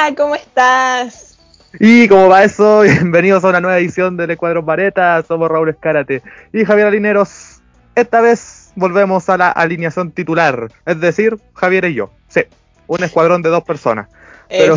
[0.00, 1.36] Hola, ¿cómo estás?
[1.78, 5.22] Y como va eso, bienvenidos a una nueva edición del Ecuadro Vareta.
[5.28, 6.22] Somos Raúl Escárate
[6.54, 7.60] y Javier Alineros.
[7.94, 12.10] Esta vez volvemos a la alineación titular, es decir, Javier y yo.
[12.28, 12.40] Sí,
[12.86, 14.08] un escuadrón de dos personas.
[14.48, 14.74] Pero,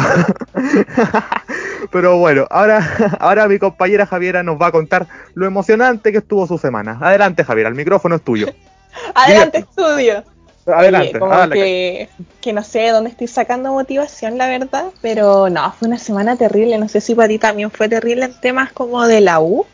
[1.91, 2.85] pero bueno, ahora,
[3.21, 6.97] ahora mi compañera Javiera nos va a contar lo emocionante que estuvo su semana.
[6.99, 8.47] Adelante, Javiera, el micrófono es tuyo.
[9.15, 10.25] Adelante, estudio.
[10.65, 11.19] Adelante.
[11.19, 12.09] como que,
[12.41, 16.77] que, no sé dónde estoy sacando motivación, la verdad, pero no, fue una semana terrible.
[16.77, 19.65] No sé si para ti también fue terrible en temas como de la U.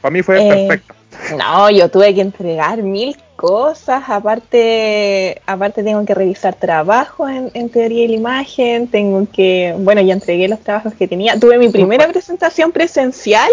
[0.00, 0.94] Para mí fue Eh, perfecto.
[1.36, 7.68] No, yo tuve que entregar mil cosas, aparte, aparte tengo que revisar trabajos en, en
[7.68, 11.68] teoría y la imagen, tengo que, bueno, ya entregué los trabajos que tenía, tuve mi
[11.68, 13.50] primera presentación presencial,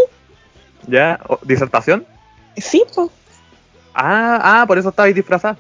[0.87, 1.19] ¿Ya?
[1.27, 2.05] ¿O- ¿Disertación?
[2.55, 3.09] sí, pues,
[3.93, 5.57] Ah, ah, por eso estabais disfrazada.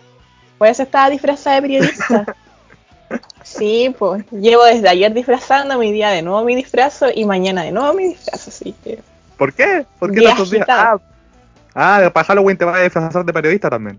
[0.57, 2.35] Por eso estaba disfrazada de periodista.
[3.43, 7.71] Sí, pues, llevo desde ayer disfrazando, mi día de nuevo mi disfrazo y mañana de
[7.71, 8.99] nuevo mi disfrazo, así que...
[9.37, 9.85] ¿Por qué?
[9.97, 10.67] ¿Por qué tantos días?
[10.67, 10.99] Ah,
[11.73, 13.97] ah, para Halloween te vas a disfrazar de periodista también.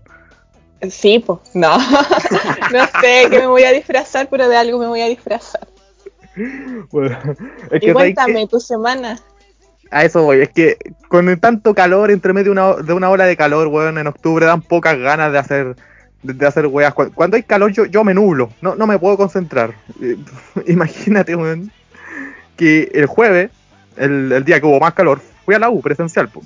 [0.89, 1.77] Sí, pues, no,
[2.71, 5.67] no sé qué me voy a disfrazar, pero de algo me voy a disfrazar.
[6.91, 7.17] Bueno,
[7.71, 9.19] es Y que, ¿sabes cuéntame tu semana.
[9.91, 13.25] A eso voy, es que con tanto calor, entre medio de una, de una ola
[13.25, 15.75] de calor, weón, en octubre dan pocas ganas de hacer
[16.23, 16.93] de, hacer weas.
[16.93, 19.73] Cu- Cuando hay calor yo, yo me nublo, no, no me puedo concentrar.
[20.01, 20.17] Eh,
[20.67, 21.71] Imagínate, weón,
[22.57, 23.49] que el jueves,
[23.97, 26.41] el, el día que hubo más calor, fui a la U presencial, po.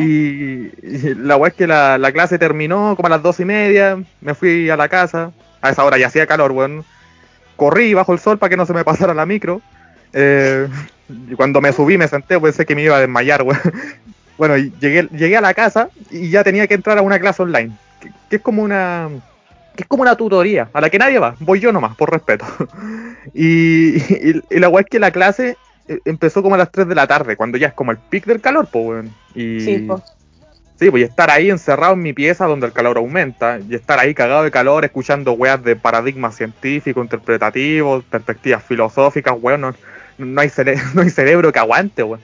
[0.00, 3.44] Y, y la weá es que la, la clase terminó como a las dos y
[3.46, 5.32] media, me fui a la casa,
[5.62, 6.84] a esa hora ya hacía calor, weón.
[7.56, 9.62] Corrí bajo el sol para que no se me pasara la micro.
[10.12, 10.68] Eh,
[11.30, 13.60] y cuando me subí me senté, pensé que me iba a desmayar, weón.
[14.36, 17.70] Bueno, llegué, llegué a la casa y ya tenía que entrar a una clase online,
[18.04, 19.08] que, que es como una
[19.76, 22.44] que es como una tutoría, a la que nadie va, voy yo nomás, por respeto.
[23.34, 25.56] Y, y- y la weá es que la clase
[25.88, 28.26] eh, empezó como a las 3 de la tarde, cuando ya es como el pic
[28.26, 29.10] del calor, pues, weón.
[29.34, 30.00] Y, Sí, po.
[30.78, 33.98] Sí, pues y estar ahí encerrado en mi pieza donde el calor aumenta, y estar
[33.98, 39.74] ahí cagado de calor escuchando weas de paradigmas científicos, interpretativos, perspectivas filosóficas, weón, no,
[40.18, 42.20] no hay, cere- no hay cerebro que aguante, weón.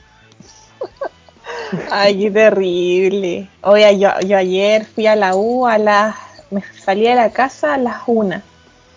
[1.91, 3.49] Ay, qué terrible.
[3.63, 6.17] Oye, yo, yo ayer fui a la U a las...
[6.51, 8.43] Me salí de la casa a las una.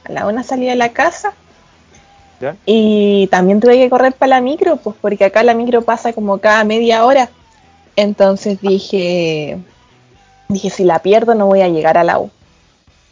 [0.06, 1.34] A la una salí de la casa.
[2.40, 2.56] ¿Ya?
[2.66, 6.40] Y también tuve que correr para la micro, pues porque acá la micro pasa como
[6.40, 7.30] cada media hora.
[7.96, 9.60] Entonces dije,
[10.50, 12.32] dije, si la pierdo no voy a llegar a la U.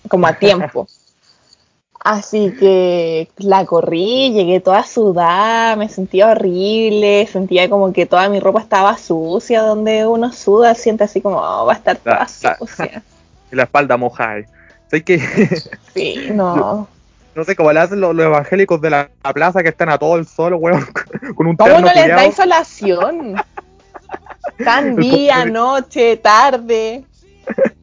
[0.07, 0.87] Como a tiempo.
[2.03, 8.39] Así que la corrí, llegué toda sudada, me sentía horrible, sentía como que toda mi
[8.39, 12.27] ropa estaba sucia, donde uno suda, siente así como, "Oh, va a estar toda La-
[12.49, 13.03] la- sucia.
[13.51, 14.41] Y la espalda mojada.
[14.89, 15.19] ¿Sabes que
[15.93, 16.87] Sí, no.
[17.35, 19.97] No sé cómo le hacen los, los evangélicos de la, la plaza que están a
[19.99, 20.85] todo el sol, weón,
[21.35, 22.25] con un ¿Cómo no les da culiao.
[22.25, 23.35] insolación?
[24.65, 27.03] Tan día, noche, tarde.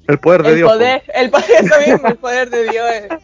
[0.08, 0.72] El poder de El Dios.
[0.72, 3.20] poder, el poder, eso mismo, el poder de Dios.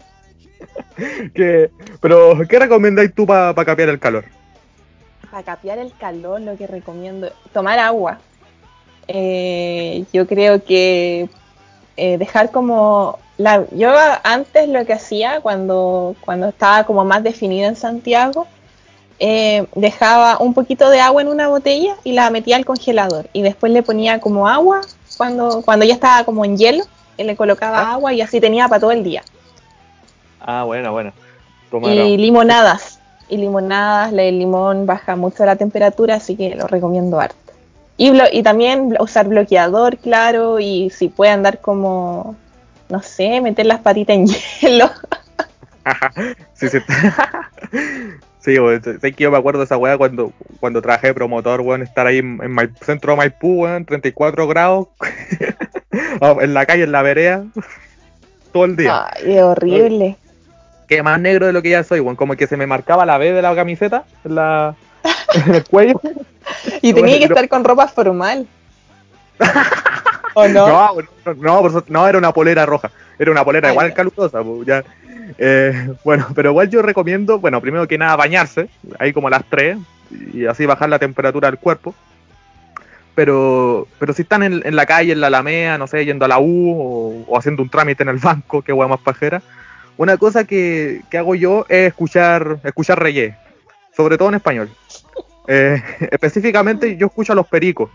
[1.34, 1.70] Que-
[2.00, 4.24] pero, ¿qué recomendáis tú para capear el calor?
[5.30, 8.18] Para capear el calor, lo que recomiendo, tomar agua.
[9.08, 11.28] Eh, yo creo que
[11.96, 13.92] eh, dejar como la, yo
[14.22, 18.46] antes lo que hacía cuando, cuando estaba como más definida en Santiago,
[19.18, 23.42] eh, dejaba un poquito de agua en una botella y la metía al congelador y
[23.42, 24.80] después le ponía como agua
[25.16, 26.84] cuando, cuando ya estaba como en hielo
[27.16, 27.92] y le colocaba Ah.
[27.94, 29.22] agua y así tenía para todo el día.
[30.46, 31.12] Ah, bueno, bueno.
[31.90, 33.00] Y limonadas.
[33.28, 37.36] Y limonadas, la- el limón baja mucho la temperatura, así que lo recomiendo harto.
[37.96, 42.36] Y, blo- y también usar bloqueador, claro, y si puede andar como,
[42.88, 44.26] no sé, meter las patitas en
[44.60, 44.90] hielo.
[46.54, 46.78] sí, sí.
[48.40, 48.82] sí, weón.
[48.82, 52.06] Sé que yo me acuerdo de esa weá cuando, cuando trabajé de promotor, weón, estar
[52.06, 54.88] ahí en, en Mai- centro de Maipú, weón, 34 grados,
[56.40, 57.44] en la calle, en la vereda,
[58.52, 59.06] todo el día.
[59.14, 60.16] Ay, es horrible.
[60.94, 63.18] Que más negro de lo que ya soy, weón, como que se me marcaba la
[63.18, 64.76] B de la camiseta en, la,
[65.46, 66.00] en el cuello.
[66.82, 67.34] Y tenía que bueno.
[67.34, 68.46] estar con ropa formal.
[70.34, 70.68] ¿O no?
[70.68, 70.94] No,
[71.34, 72.92] no, no, no, era una polera roja.
[73.18, 73.94] Era una polera igual ya.
[73.94, 74.40] calurosa.
[74.44, 74.84] pues, ya.
[75.36, 78.68] Eh, bueno, pero igual yo recomiendo, bueno, primero que nada bañarse,
[79.00, 79.76] ahí como a las 3,
[80.32, 81.92] y así bajar la temperatura del cuerpo.
[83.16, 86.28] Pero, pero si están en, en la calle, en la Alameda, no sé, yendo a
[86.28, 89.42] la U o, o haciendo un trámite en el banco, que hueá más pajera,
[89.96, 93.36] una cosa que, que hago yo es escuchar, escuchar reggae,
[93.96, 94.70] sobre todo en español.
[95.46, 97.90] Eh, específicamente yo escucho a los pericos,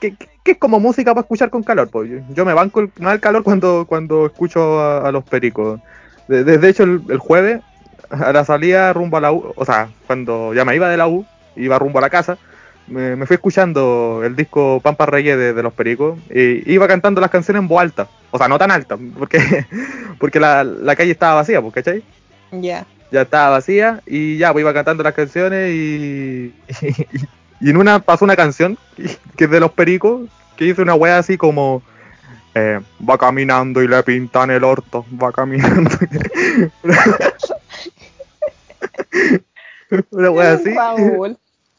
[0.00, 1.88] que, que- es como música para escuchar con calor.
[1.90, 2.10] Pues.
[2.34, 5.80] Yo, me banco el, el calor cuando, cuando escucho a, los pericos.
[6.28, 7.60] De- de hecho, el, el jueves
[8.10, 11.06] a la salida rumbo a la U, o sea, cuando ya me iba de la
[11.06, 11.24] U,
[11.54, 12.36] iba rumbo a la casa,
[12.90, 17.20] me, me fui escuchando el disco Pampa Reyes de, de Los Pericos y iba cantando
[17.20, 18.08] las canciones en voz alta.
[18.30, 19.66] O sea, no tan alta, porque,
[20.18, 22.02] porque la, la calle estaba vacía, pues, ¿cachai?
[22.52, 22.86] Ya.
[23.10, 26.54] Ya estaba vacía y ya, pues iba cantando las canciones y,
[27.60, 28.78] y, en una pasó una canción
[29.36, 31.82] que es de Los Pericos, que dice una wea así como...
[32.54, 35.90] eh, va caminando y le pintan el orto, va caminando.
[40.10, 40.74] una wea así.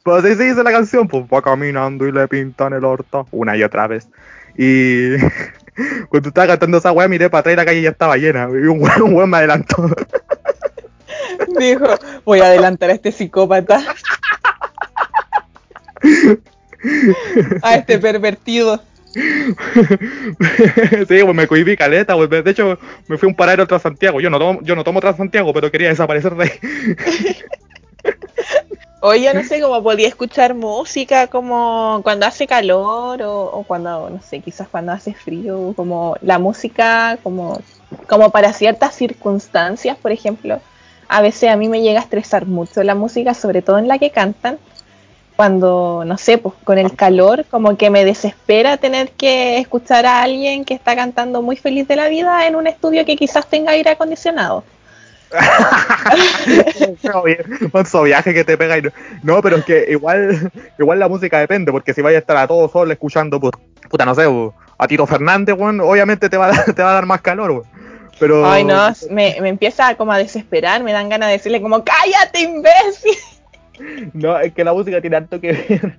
[0.03, 3.56] Pues así se dice la canción, pues va caminando y le pintan el orto una
[3.56, 4.07] y otra vez.
[4.57, 5.18] Y
[6.09, 8.50] cuando estaba cantando esa weá, miré para atrás y la calle ya estaba llena.
[8.50, 9.88] Y un weón, un weón me adelantó.
[11.59, 11.86] Dijo,
[12.25, 13.81] voy a adelantar a este psicópata.
[17.62, 18.81] A este pervertido.
[19.13, 19.24] sí,
[21.07, 22.27] pues me cohibí caleta, pues.
[22.27, 24.19] De hecho, me fui a un paradero tras Santiago.
[24.19, 26.51] Yo no tomo, yo no tomo tras Santiago, pero quería desaparecer de ahí.
[29.03, 34.21] Oye, no sé cómo podía escuchar música como cuando hace calor o, o cuando, no
[34.21, 37.59] sé, quizás cuando hace frío, como la música como,
[38.07, 40.59] como para ciertas circunstancias, por ejemplo.
[41.07, 43.98] A veces a mí me llega a estresar mucho la música, sobre todo en la
[43.98, 44.59] que cantan.
[45.36, 50.21] Cuando, no sé, pues con el calor, como que me desespera tener que escuchar a
[50.21, 53.71] alguien que está cantando muy feliz de la vida en un estudio que quizás tenga
[53.71, 54.63] aire acondicionado.
[57.74, 58.92] Manso viaje que te pega y no.
[59.24, 62.48] No, pero es que igual, igual la música depende, porque si vaya a estar a
[62.48, 63.54] todo sol escuchando, pues,
[63.89, 64.25] puta, no sé,
[64.78, 67.51] a Tito Fernández, weón, obviamente te va, a dar, te va a dar más calor,
[67.51, 67.63] weón.
[68.19, 68.50] Pero.
[68.50, 72.42] Ay, no, me, me empieza como a desesperar, me dan ganas de decirle como, cállate,
[72.42, 73.18] imbécil.
[74.13, 75.98] No, es que la música tiene tanto que ver.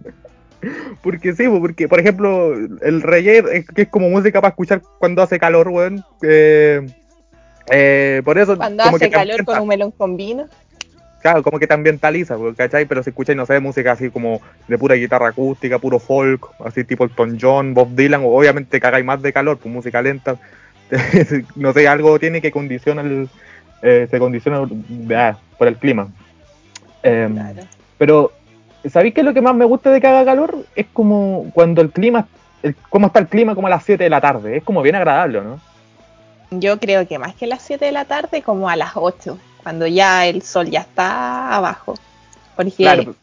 [1.03, 5.23] Porque sí, porque, por ejemplo, el reggae, es, que es como música para escuchar cuando
[5.23, 6.05] hace calor, weón.
[6.23, 6.87] Eh,
[7.71, 8.57] eh, por eso.
[8.57, 10.47] Cuando como hace que calor con un melón con vino.
[11.21, 12.85] Claro, como que te ambientaliza, ¿cachai?
[12.85, 16.83] Pero si escuchas, no sé, música así como de pura guitarra acústica, puro folk, así
[16.83, 20.37] tipo Elton John, Bob Dylan, obviamente cagáis más de calor, pues música lenta.
[21.57, 23.29] no sé, algo tiene que condicionar el,
[23.83, 24.67] eh, se condiciona
[25.17, 26.09] ah, por el clima.
[27.05, 27.63] Em, Claro.
[27.99, 28.33] Pero,
[28.91, 30.67] ¿sabéis qué es lo que más me gusta de que haga calor?
[30.75, 32.27] Es como cuando el clima,
[32.65, 34.57] el, cómo está el clima como a las 7 de la tarde.
[34.57, 35.61] Es como bien agradable, ¿no?
[36.61, 39.87] Yo creo que más que las 7 de la tarde, como a las 8, cuando
[39.87, 41.95] ya el sol ya está abajo.
[42.57, 43.15] Porque, Claro,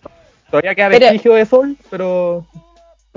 [0.50, 2.46] todavía queda Pero- vestigio de sol, pero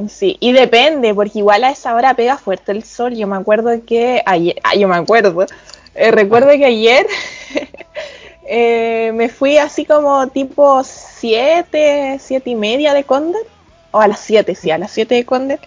[0.09, 3.15] sí, y depende, porque igual a esa hora pega fuerte el sol.
[3.15, 5.47] Yo me acuerdo que ayer, ah, yo me acuerdo,
[5.95, 7.07] eh, recuerdo que ayer
[8.47, 13.47] eh, me fui así como tipo 7, 7 y media de Condor,
[13.93, 15.59] o a las 7, sí, a las 7 de Condor.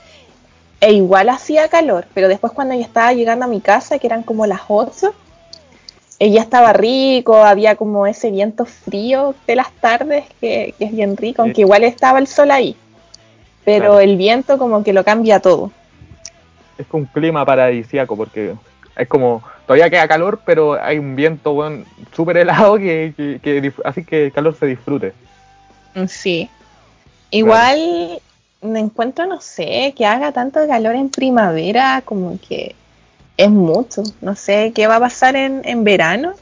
[0.81, 4.23] E igual hacía calor, pero después cuando ya estaba llegando a mi casa, que eran
[4.23, 5.13] como las 8,
[6.19, 10.91] eh, ya estaba rico, había como ese viento frío de las tardes, que, que es
[10.91, 12.75] bien rico, aunque igual estaba el sol ahí.
[13.63, 13.99] Pero Claro.
[13.99, 15.71] el viento como que lo cambia todo.
[16.77, 18.53] es un clima paradisíaco porque
[18.97, 21.85] es como, todavía queda calor, pero hay un viento weón,
[22.15, 25.13] súper helado que, que, que así que el calor se disfrute.
[25.95, 26.49] Mm, Sí.
[27.31, 28.21] Igual
[28.65, 32.75] me encuentro, no sé, que haga tanto calor en primavera, como que
[33.37, 34.03] es mucho.
[34.21, 36.33] No sé qué va a pasar en, en verano.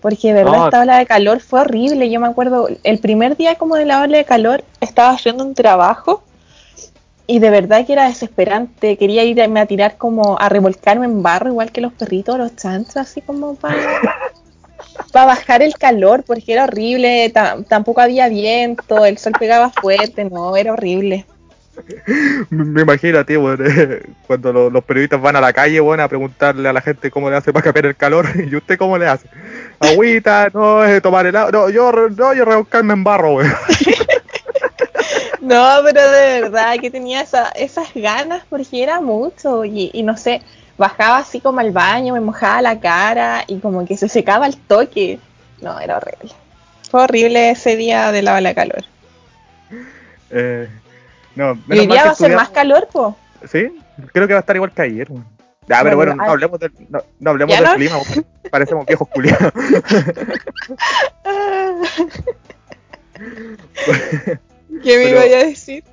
[0.00, 0.64] Porque de verdad No.
[0.66, 2.10] esta ola de calor fue horrible.
[2.10, 5.54] Yo me acuerdo, el primer día como de la ola de calor estaba haciendo un
[5.54, 6.22] trabajo
[7.26, 8.98] y de verdad que era desesperante.
[8.98, 12.98] Quería irme a tirar como a revolcarme en barro, igual que los perritos, los chanchos,
[12.98, 13.76] así como para
[15.12, 20.24] para bajar el calor, porque era horrible, ta- tampoco había viento, el sol pegaba fuerte,
[20.24, 21.26] no, era horrible.
[22.50, 26.68] Me imagino weón, eh, cuando lo- los periodistas van a la calle, weón, a preguntarle
[26.68, 29.26] a la gente cómo le hace para cambiar el calor, y usted cómo le hace.
[29.80, 33.52] Agüita, no, es tomar helado, no, yo, no, yo revolcarme en barro, weón.
[35.40, 40.16] No, pero de verdad que tenía esa- esas ganas porque era mucho y, y no
[40.16, 40.40] sé,
[40.76, 44.56] bajaba así como al baño, me mojaba la cara y como que se secaba el
[44.56, 45.18] toque.
[45.60, 46.32] No, era horrible.
[46.90, 48.84] Fue horrible ese día de la ola calor.
[50.36, 50.68] Eh,
[51.36, 53.16] no, Y menos hoy día va a ser más calor, po.
[53.48, 53.68] Sí,
[54.12, 55.06] creo que va a estar igual que ayer.
[55.68, 56.26] Ya, pero Bueno, bueno, ah.
[56.26, 57.76] no hablemos del, no, no hablemos ¿Ya del no?
[57.76, 57.96] clima,
[58.50, 59.52] parecemos viejos culiados.
[64.82, 65.84] ¿Qué me iba a decir?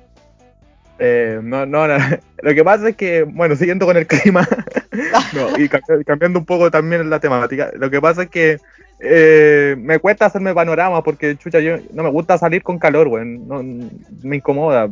[0.98, 1.96] Eh, no, no, no,
[2.42, 4.46] lo que pasa es que, bueno, siguiendo con el clima,
[5.32, 8.58] no, y cambi- cambiando un poco también la temática, lo que pasa es que
[9.00, 13.48] eh, me cuesta hacerme panorama porque, chucha, yo no me gusta salir con calor, weón,
[13.48, 13.62] no,
[14.22, 14.88] me incomoda.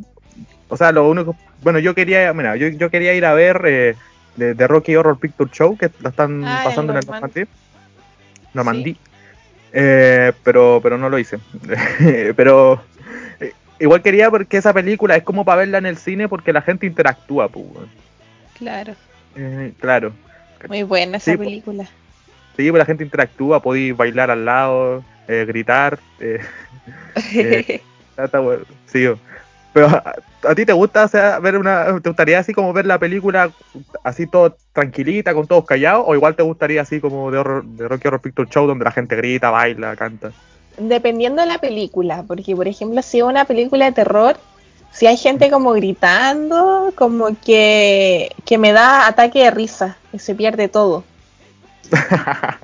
[0.68, 3.94] O sea, lo único, bueno, yo quería, mira, yo, yo quería ir a ver eh,
[4.36, 7.06] de, de Rocky Horror Picture Show, que la están Ah, pasando en el.
[7.06, 7.44] Normandí.
[8.54, 8.96] Normandí.
[9.72, 11.38] Eh, pero, pero no lo hice.
[12.36, 12.80] pero
[13.80, 16.86] igual quería porque esa película es como para verla en el cine porque la gente
[16.86, 17.66] interactúa, pues.
[18.58, 18.94] Claro.
[19.36, 20.12] Eh, claro.
[20.68, 21.84] Muy buena esa Sí, película.
[22.56, 25.98] Sí, pues la gente interactúa, podéis bailar al lado, eh, gritar.
[26.20, 26.40] eh,
[27.34, 27.80] Eh.
[28.86, 29.06] Sí,
[29.72, 30.14] pero ¿a,
[30.48, 33.50] a ti te gusta o sea, ver una, te gustaría así como ver la película
[34.04, 37.88] así todo tranquilita, con todos callados, o igual te gustaría así como de, horror, de
[37.88, 40.32] Rocky Horror Picture Show donde la gente grita, baila, canta.
[40.80, 44.36] Dependiendo de la película, porque por ejemplo, si es una película de terror,
[44.92, 50.34] si hay gente como gritando, como que, que me da ataque de risa, que se
[50.34, 51.04] pierde todo.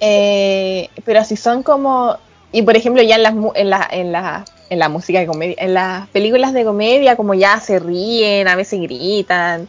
[0.00, 2.16] Eh, pero si son como,
[2.52, 5.56] y por ejemplo ya en las en la, en la, en la música de comedia,
[5.58, 9.68] en las películas de comedia como ya se ríen, a veces gritan,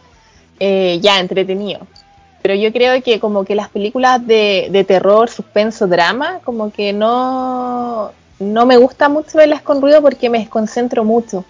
[0.60, 1.80] eh, ya entretenido.
[2.42, 6.92] Pero yo creo que como que las películas de, de terror, suspenso, drama, como que
[6.92, 11.44] no, no me gusta mucho verlas con ruido porque me desconcentro mucho.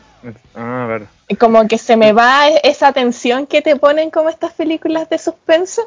[0.55, 1.07] Ah, a ver.
[1.29, 5.09] Y Como que se me va e- esa tensión que te ponen como estas películas
[5.09, 5.83] de suspenso.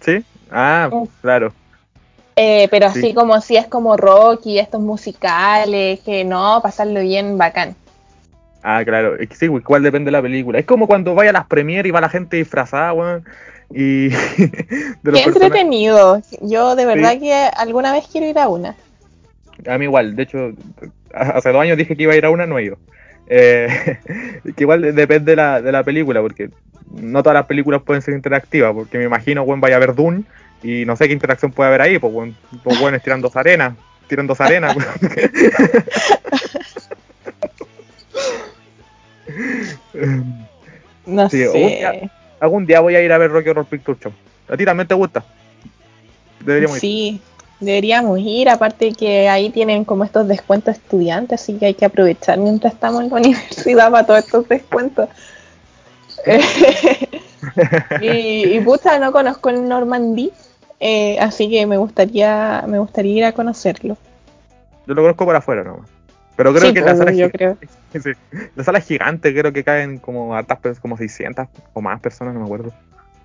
[0.00, 0.22] ¿Sí?
[0.50, 0.90] Ah,
[1.22, 1.52] claro.
[2.36, 2.98] Eh, pero Sí.
[2.98, 7.74] así como si es como Rocky, estos musicales, que no, pasarlo bien bacán.
[8.62, 9.16] Ah, claro.
[9.30, 10.58] Sí, igual depende de la película.
[10.58, 13.24] Es como cuando vaya a las premieres y va la gente disfrazada, weón.
[13.72, 14.08] Y.
[15.04, 16.20] Qué entretenido.
[16.40, 17.20] Yo de verdad Sí.
[17.20, 18.74] que alguna vez quiero ir a una.
[19.66, 20.52] A mí igual, de hecho,
[21.12, 22.78] hace dos años dije que iba a ir a una, no he ido.
[23.28, 23.68] Eh,
[24.56, 26.50] que igual de- depende de la, de la película, porque
[26.90, 30.24] no todas las películas pueden ser interactivas, porque me imagino, weón, vaya a ver Dune
[30.62, 33.76] y no sé qué interacción puede haber ahí, pues, weón, pues, weones tirando arena,
[34.08, 34.74] tirando arena.
[34.74, 34.86] weón.
[41.06, 42.10] No Sí, sé.
[42.40, 44.12] Algún día voy a ir a ver Rocky Horror Picture Show.
[44.48, 45.24] ¿A ti también te gusta?
[46.40, 46.80] Deberíamos ir.
[46.80, 47.20] Sí,
[47.60, 48.48] deberíamos ir.
[48.48, 53.02] Aparte que ahí tienen como estos descuentos estudiantes, así que hay que aprovechar mientras estamos
[53.02, 55.08] en la universidad para todos estos descuentos.
[58.00, 58.06] y,
[58.56, 60.32] y pucha, no conozco el Normandí,
[60.80, 63.96] eh, así que me gustaría, me gustaría ir a conocerlo.
[64.86, 65.88] Yo lo conozco por afuera nomás.
[66.36, 67.56] Pero creo Sí, que la pues, sala, yo creo.
[68.02, 68.10] sí.
[68.56, 72.40] la sala es gigante, creo que caen como hartas como 600 o más personas, no
[72.40, 72.72] me acuerdo.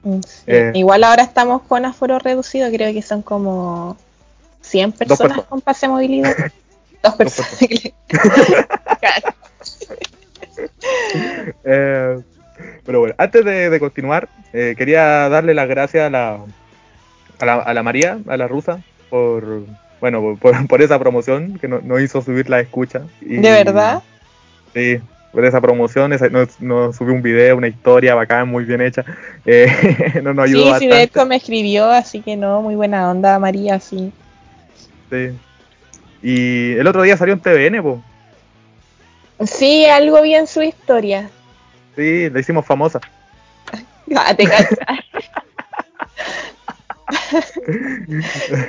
[0.04, 0.44] Mm, sí.
[0.48, 0.72] Eh.
[0.76, 3.98] Igual ahora estamos con aforo reducido, creo que son como
[4.62, 5.46] 100 personas personas.
[5.48, 6.36] con pase de movilidad.
[7.04, 7.58] Dos personas.
[11.64, 12.20] Eh,
[12.86, 16.40] pero bueno, antes de, de continuar, eh, quería darle las gracias a la,
[17.40, 19.64] a la, a la María, a la rusa, por
[20.02, 23.02] bueno por, por- esa promoción que no- nos hizo subir la escucha.
[23.22, 24.02] Y- ¿De verdad?
[24.74, 25.00] Sí,
[25.32, 29.04] por esa promoción, esa- nos, nos subió un video, una historia bacán, muy bien hecha.
[29.46, 29.68] Eh,
[30.24, 31.26] nos, nos ayudó Sí, bastante.
[31.26, 34.12] me escribió, así que no, muy buena onda, María, sí.
[35.10, 35.30] Sí.
[36.22, 38.04] Y el otro día salió en TVN, po.
[39.46, 41.30] Sí, algo vi en su historia.
[41.96, 43.00] Sí, la hicimos famosa.
[44.16, 44.48] Ah, te.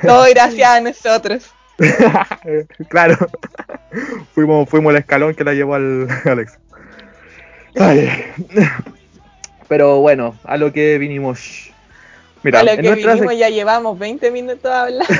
[0.02, 1.50] Todo gracias a nosotros.
[2.88, 3.16] claro.
[4.34, 6.58] fuimos, fuimos el escalón que la llevó al Alex.
[9.68, 11.70] Pero bueno, a lo que vinimos.
[12.42, 15.04] Mira, a lo en que vinimos sec- ya llevamos 20 minutos hablando.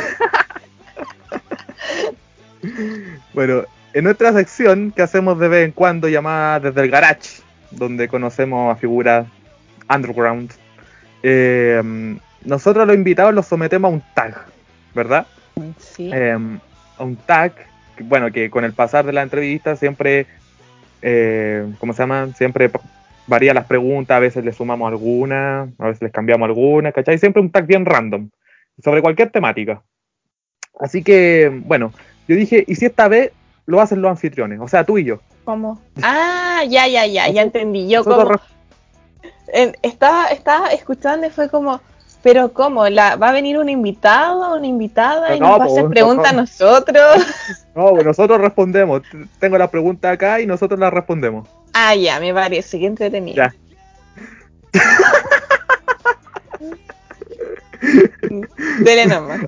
[3.34, 8.08] bueno, en nuestra sección que hacemos de vez en cuando llamada desde el garage, donde
[8.08, 9.26] conocemos a figuras
[9.88, 10.50] underground,
[11.22, 11.82] eh,
[12.44, 14.34] nosotros los invitados los sometemos a un tag,
[14.94, 15.26] ¿verdad?
[15.78, 16.10] Sí.
[16.12, 16.36] eh,
[16.98, 17.52] a un tag,
[17.96, 20.26] que, bueno, que con el pasar de la entrevista siempre,
[21.02, 22.28] eh, ¿cómo se llama?
[22.34, 22.70] Siempre
[23.26, 27.18] varía las preguntas, a veces le sumamos alguna, a veces les cambiamos alguna, ¿cachai?
[27.18, 28.28] Siempre un tag bien random,
[28.82, 29.82] sobre cualquier temática.
[30.78, 31.92] Así que, bueno,
[32.26, 33.32] yo dije, ¿y si esta vez
[33.66, 34.60] lo hacen los anfitriones?
[34.60, 35.20] O sea, tú y yo.
[35.44, 35.80] ¿Cómo?
[36.02, 37.88] Ah, ya, ya, ya, ya entendí.
[37.88, 38.38] Yo como
[39.82, 41.80] estaba, estaba escuchando y fue como,
[42.22, 42.88] pero ¿cómo?
[42.88, 45.90] La, ¿Va a venir un invitado, una invitada y No, nos va a hacer no,
[45.90, 46.40] preguntas a no.
[46.42, 47.26] nosotros?
[47.74, 49.02] No, pues nosotros respondemos.
[49.38, 51.48] Tengo la pregunta acá y nosotros la respondemos.
[51.72, 53.36] Ah, ya, me parece, que entretenido.
[53.36, 53.54] Ya.
[58.80, 59.40] Dele nomás.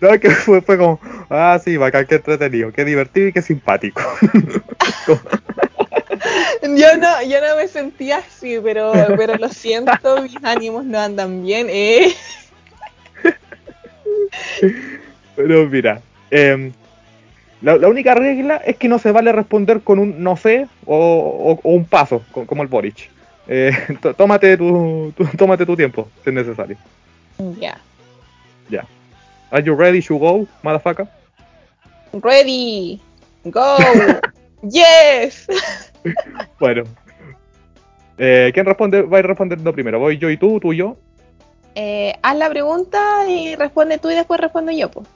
[0.00, 0.98] No, que fue, fue como,
[1.30, 4.02] ah, sí, bacán, qué entretenido, qué divertido y qué simpático.
[6.62, 11.42] Yo no, yo no me sentía así, pero, pero lo siento, mis ánimos no andan
[11.42, 12.14] bien, eh.
[15.36, 16.72] Pero mira, em,
[17.62, 20.96] la, la única regla es que no se vale responder con un no sé o,
[20.96, 23.10] o- o un paso, co- como el Boric.
[23.48, 26.76] Eh, tó- tómate, tu, tu- tómate tu tiempo, si es necesario.
[27.58, 27.78] Ya.
[28.68, 28.84] Ya.
[29.50, 31.06] Are you ready to go, motherfucker?
[32.12, 33.00] Ready.
[33.44, 33.76] Go.
[34.62, 35.46] Yes.
[36.58, 36.84] Bueno.
[38.18, 39.02] Eh, ¿Quién responde?
[39.02, 39.98] Va a ir respondiendo primero.
[39.98, 40.96] ¿Voy yo y tú, tú y yo?
[41.74, 45.08] Eh, haz la pregunta y responde tú y después respondo yo, pues.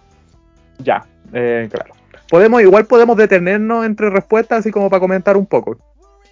[0.79, 1.95] Ya, eh, claro.
[2.29, 5.77] Podemos, igual podemos detenernos entre respuestas así como para comentar un poco.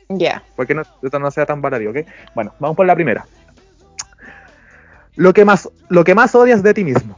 [0.09, 0.43] Ya.
[0.57, 1.99] Porque no, esto no sea tan baladí, ¿ok?
[2.35, 3.27] Bueno, vamos por la primera.
[5.17, 7.17] Lo que más, lo que más odias de ti mismo.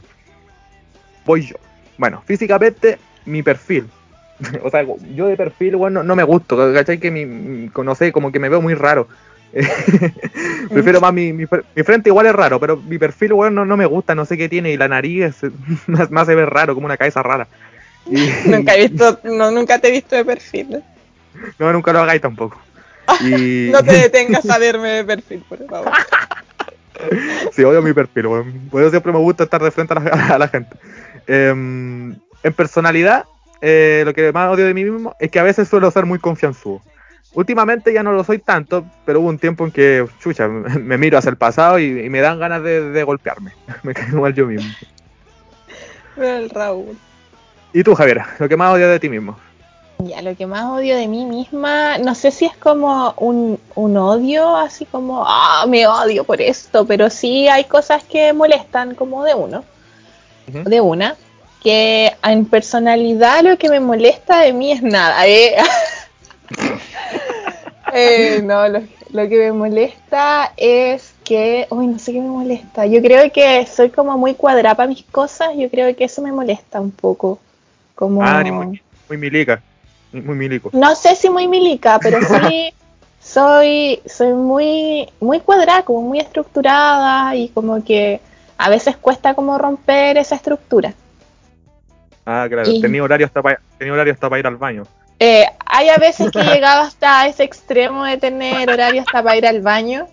[1.25, 1.55] Voy yo.
[1.97, 3.89] Bueno, físicamente, mi perfil.
[4.63, 6.99] o sea, yo de perfil, bueno, no, no me gusto, ¿cachai?
[6.99, 9.07] Que mi, no sé, como que me veo muy raro.
[10.71, 13.65] Prefiero más mi, mi, fr- mi frente igual es raro, pero mi perfil, bueno, no,
[13.65, 15.35] no me gusta, no sé qué tiene, y la nariz
[15.87, 17.47] más, más se ve raro, como una cabeza rara.
[18.09, 20.83] Y- Nunca he visto, no, nunca te he visto de perfil.
[21.59, 22.59] no, nunca lo hagáis tampoco.
[23.21, 23.69] Y...
[23.71, 25.91] No te detengas a verme de perfil, por favor.
[27.53, 28.69] Sí, odio mi perfil, weón.
[28.69, 30.75] Por eso siempre me gusta estar de frente a la, a la gente.
[31.27, 33.25] Em, en personalidad,
[33.61, 36.19] eh, lo que más odio de mí mismo es que a veces suelo ser muy
[36.19, 36.81] confianzudo.
[37.33, 41.17] Últimamente ya no lo soy tanto, pero hubo un tiempo en que, chucha, me, miro
[41.17, 43.51] hacia el pasado y, y me dan ganas de, de golpearme.
[43.83, 44.69] me caigo mal yo mismo.
[46.17, 46.97] El Raúl.
[47.73, 48.21] ¿Y tú, Javier?
[48.39, 49.37] Lo que más odio de ti mismo.
[49.99, 53.97] Ya, lo que más odio de mí misma, no sé si es como un, un
[53.97, 59.23] odio, así como, ah, me odio por esto, pero sí hay cosas que molestan como
[59.23, 59.63] de uno,
[60.47, 61.15] de una,
[61.63, 65.55] que en personalidad lo que me molesta de mí es nada, ¿eh?
[67.93, 72.85] Eh, no, lo, lo que me molesta es que, uy, no sé qué me molesta,
[72.85, 76.31] yo creo que soy como muy cuadrada para mis cosas, yo creo que eso me
[76.31, 77.39] molesta un poco,
[77.95, 78.21] como...
[78.23, 79.61] Ah, muy milica.
[80.11, 80.69] Muy milico.
[80.73, 82.73] No sé si muy milica, pero sí
[83.21, 88.19] soy, soy muy, muy cuadrada, como muy estructurada y como que
[88.57, 90.93] a veces cuesta como romper esa estructura.
[92.29, 92.69] Ah, claro.
[92.69, 94.83] Y- Tenía horario hasta para tenía horario hasta para ir al baño.
[95.17, 99.37] Eh, hay a veces que he llegado hasta ese extremo de tener horario hasta para
[99.37, 100.07] ir al baño,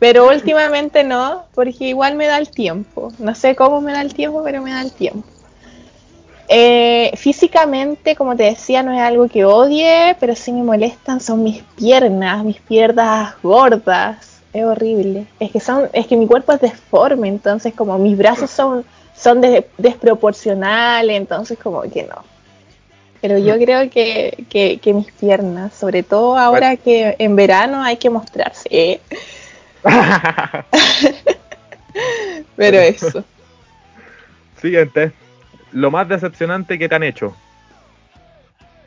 [0.00, 3.12] pero últimamente no, porque igual me da el tiempo.
[3.20, 5.22] No sé cómo me da el tiempo, pero me da el tiempo.
[6.48, 11.42] Eh, físicamente, como te decía, no es algo que odie, pero sí me molestan son
[11.44, 14.42] mis piernas, mis piernas gordas.
[14.52, 15.26] Es horrible.
[15.38, 18.84] Es que son, es que mi cuerpo es deforme, entonces como mis brazos son,
[19.16, 22.24] son des- desproporcionales, entonces como que no.
[23.20, 27.96] Pero yo creo que, que, que mis piernas, sobre todo ahora que en verano hay
[27.96, 28.68] que mostrarse.
[28.70, 29.00] ¿eh?
[32.56, 33.24] Pero eso.
[34.60, 35.12] Siguiente.
[35.72, 37.34] Lo más decepcionante que te han hecho.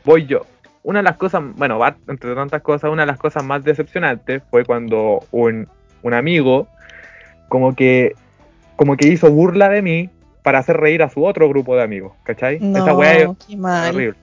[0.04, 0.46] Voy yo.
[0.82, 4.64] Una de las cosas, bueno, entre tantas cosas, una de las cosas más decepcionantes fue
[4.64, 5.68] cuando un,
[6.02, 6.66] un amigo
[7.48, 8.14] como que
[8.76, 10.08] como que hizo burla de mí
[10.42, 12.56] para hacer reír a su otro grupo de amigos, ¿cachai?
[12.56, 14.14] Esa weá es horrible.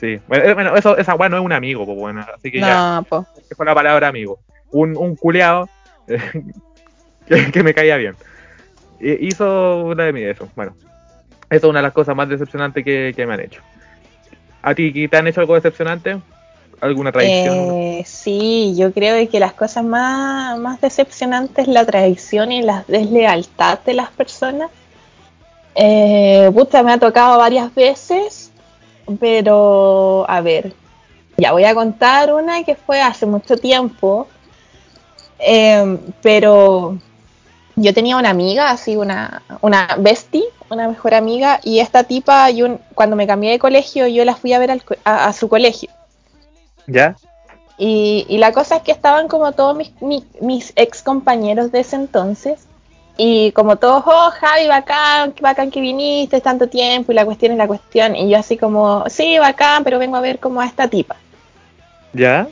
[0.00, 2.60] Sí, bueno, eh, bueno, eso, esa weá no es un amigo, pues bueno, así que
[2.60, 3.26] ya, No, po.
[3.48, 4.38] dejo la palabra amigo.
[4.70, 5.68] Un, un culeado
[6.06, 6.20] eh,
[7.26, 8.14] que, que me caía bien.
[9.00, 10.48] Hizo una de mí eso.
[10.56, 10.74] Bueno,
[11.50, 13.60] eso es una de las cosas más decepcionantes que, que me han hecho.
[14.62, 16.18] ¿A ti te han hecho algo decepcionante?
[16.80, 17.56] ¿Alguna traición?
[17.56, 22.84] Eh, sí, yo creo que las cosas más, más decepcionantes es la traición y la
[22.86, 24.70] deslealtad de las personas.
[25.80, 28.50] Eh, puta, me ha tocado varias veces,
[29.20, 30.72] pero a ver,
[31.36, 34.26] ya voy a contar una que fue hace mucho tiempo,
[35.38, 36.98] eh, pero
[37.76, 42.78] yo tenía una amiga, así una, una bestie, una mejor amiga, y esta tipa, yo,
[42.94, 45.90] cuando me cambié de colegio, yo la fui a ver al a- a su colegio.
[46.88, 47.14] ¿Ya?
[47.78, 51.80] Y, y la cosa es que estaban como todos mis, mi- mis ex compañeros de
[51.80, 52.58] ese entonces.
[53.18, 57.58] Y como todos, oh, Javi, bacán, bacán que viniste, tanto tiempo, y la cuestión es
[57.58, 58.16] la cuestión.
[58.16, 61.16] Y yo así como, sí, bacán, pero vengo a ver como a esta tipa.
[62.12, 62.48] ¿Ya?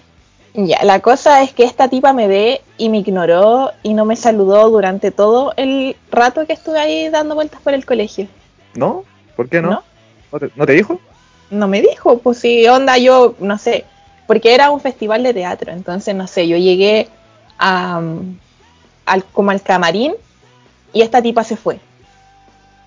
[0.54, 4.16] Ya, la cosa es que esta tipa me ve y me ignoró y no me
[4.16, 8.26] saludó durante todo el rato que estuve ahí dando vueltas por el colegio.
[8.74, 9.04] ¿No?
[9.36, 9.70] ¿Por qué no?
[9.70, 9.82] ¿No?
[10.32, 11.00] ¿No, te, no te dijo?
[11.50, 13.84] no me dijo, pues si onda yo, no sé,
[14.26, 17.08] porque era un festival de teatro, entonces no sé, yo llegué
[17.58, 18.00] a,
[19.04, 20.14] al, como al camarín
[20.96, 21.78] y esta tipa se fue.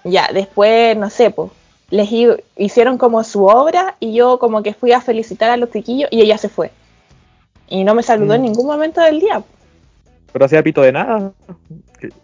[0.04, 1.52] Ya, después, no sé, pues,
[1.92, 5.70] les hi- hicieron como su obra y yo como que fui a felicitar a los
[5.70, 6.72] chiquillos y ella se fue.
[7.68, 8.46] Y no me saludó en Mm.
[8.46, 9.44] ningún momento del día.
[10.34, 11.32] Pero hacía pito de nada.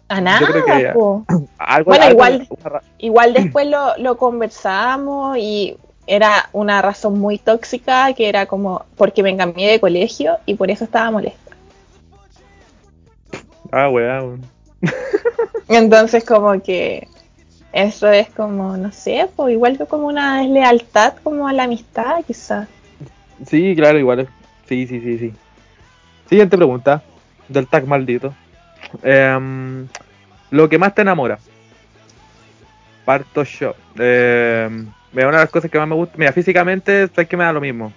[0.08, 1.24] A nada, creo que- po.
[1.58, 5.76] Algo, Bueno, algo- igual- una Igual después lo, lo conversamos y
[6.08, 10.70] era una razón muy tóxica que era como porque me cambié de colegio y por
[10.70, 11.52] eso estaba molesta.
[13.72, 14.40] Ah, weón.
[15.68, 17.08] Entonces como que
[17.72, 22.24] eso es como, no sé, pues igual que como una deslealtad como a la amistad,
[22.26, 22.68] quizás.
[23.46, 24.28] Sí, claro, igual.
[24.66, 25.32] Sí, sí, sí, sí.
[26.28, 27.02] Siguiente pregunta
[27.48, 28.34] del tag maldito.
[29.02, 29.86] Em,
[30.50, 31.38] lo que más te enamora.
[33.04, 33.74] Parto yo.
[33.98, 34.68] Eh,
[35.12, 36.16] una de las cosas que más me gusta.
[36.16, 37.92] Mira, físicamente, es que me da lo mismo.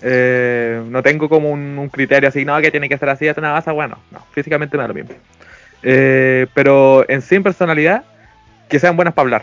[0.00, 3.52] Eh, no tengo como un, criterio así, no, que tiene que ser así, es una
[3.52, 3.70] base.
[3.70, 5.14] Bueno, no, físicamente me da lo mismo.
[5.82, 8.04] Eh, pero en sí, en personalidad,
[8.68, 9.42] que sean buenas para hablar.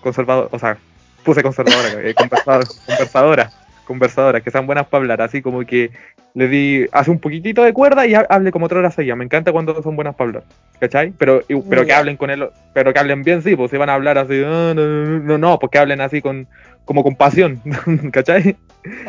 [0.00, 0.76] Conservador, o sea,
[1.24, 2.14] puse conservadora, eh,
[2.86, 3.50] conversadora
[3.86, 5.90] conversadoras, que sean buenas para hablar, así como que
[6.34, 9.16] le di, hace un poquitito de cuerda y hable como otra hora seguida.
[9.16, 10.42] Me encanta cuando son buenas para hablar,
[10.78, 11.12] ¿cachai?
[11.16, 13.94] Pero, pero que hablen con él, pero que hablen bien, sí, pues si van a
[13.94, 16.46] hablar así, ah, no, no, no, pues que hablen así con,
[16.84, 17.62] como con pasión,
[18.12, 18.56] ¿cachai?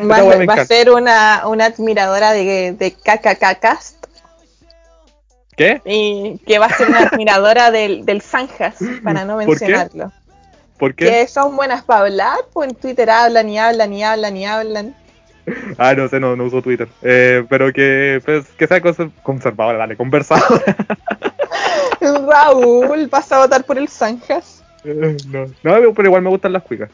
[0.00, 2.96] Va, a ser una, una admiradora de, de.
[5.58, 5.82] ¿Qué?
[5.84, 10.12] Y que va a ser una admiradora del, del Zanjas, para no mencionarlo.
[10.78, 11.06] ¿Por qué?
[11.06, 14.94] Que son buenas para hablar, pues en Twitter hablan y hablan y hablan y hablan.
[15.78, 16.88] Ah, no sé, no, no uso Twitter.
[17.00, 18.82] Eh, pero que, pues, que sea
[19.22, 20.76] conservadora, dale, conversadora.
[22.00, 24.62] Raúl, ¿vas a votar por el Zanjas?
[24.84, 26.90] Eh, no, no, pero igual me gustan las cuicas.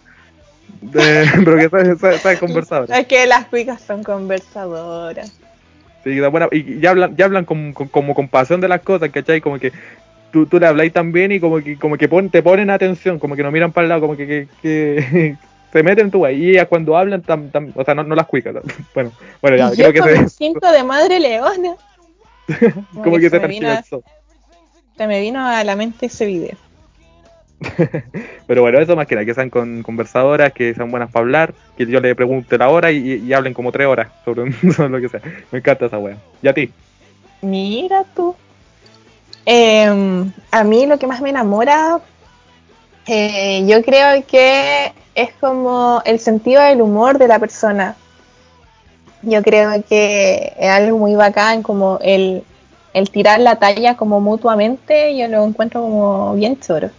[0.93, 2.97] pero que sea, sea, conversadora.
[2.97, 5.33] Es que las cuicas son conversadoras.
[6.05, 9.41] Sí, bueno, y ya hablan, ya hablan como, como con pasión de las cosas, ¿cachai?
[9.41, 9.73] Como que
[10.31, 13.43] tú, tú le habláis también y como que, como que te ponen atención, como que
[13.43, 15.37] no miran para el lado, como que, que,
[15.73, 16.45] se meten tú ahí.
[16.45, 17.23] Y ellas cuando hablan,
[17.75, 18.55] o sea, no, no las cuicas.
[18.95, 20.29] Bueno, bueno, ya, creo que se.
[20.29, 21.75] siento de madre leona.
[23.03, 23.69] como, que, se, me vino,
[24.97, 26.57] se me vino a la mente ese video.
[28.47, 31.55] Pero bueno, eso más que nada, que sean con, conversadoras, que sean buenas para hablar,
[31.77, 34.51] que yo le pregunte la hora y, hablen como tres horas sobre,
[34.89, 35.21] lo que sea.
[35.51, 36.17] Me encanta esa wea.
[36.43, 36.71] ¿Y a ti?
[37.43, 38.35] Mira tú.
[39.47, 42.01] Eh, a mí lo que más me enamora,
[43.07, 47.97] eh, yo creo que es como el sentido del humor de la persona.
[49.23, 52.43] Yo creo que es algo muy bacán, como el,
[52.93, 56.91] el tirar la talla como mutuamente, yo lo encuentro como bien choro.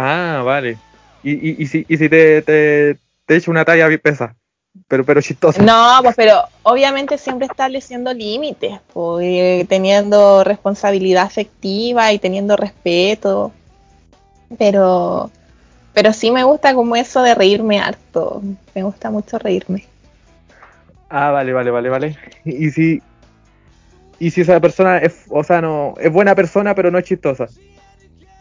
[0.00, 0.76] Ah, vale.
[1.24, 4.36] ¿Y, y, y si, y si te, te, te echo una talla pesa?
[4.86, 5.60] pero, pero chistoso.
[5.60, 13.52] No, pues pero obviamente siempre estableciendo límites, pues, teniendo responsabilidad afectiva y teniendo respeto.
[14.56, 15.30] Pero,
[15.92, 18.40] pero sí me gusta como eso de reírme harto.
[18.74, 19.84] Me gusta mucho reírme.
[21.10, 22.16] Ah, vale, vale, vale, vale.
[22.44, 23.02] Y si,
[24.20, 27.48] y si esa persona es, o sea, no, es buena persona, pero no es chistosa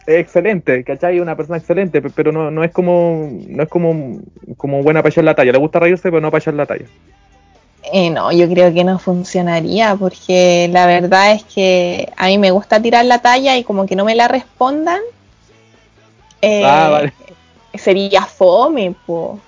[0.08, 1.20] excelente, ¿cachai?
[1.20, 4.22] Una persona excelente, pero no, no es como no es como,
[4.56, 5.52] como buena para echar la talla.
[5.52, 6.86] Le gusta reírse, pero no para echar la talla.
[7.94, 12.52] Eh, no, yo creo que no funcionaría porque la verdad es que a mí me
[12.52, 15.00] gusta tirar la talla y como que no me la respondan.
[16.42, 17.14] Eh, ah, vale.
[17.76, 19.40] Sería fome, po.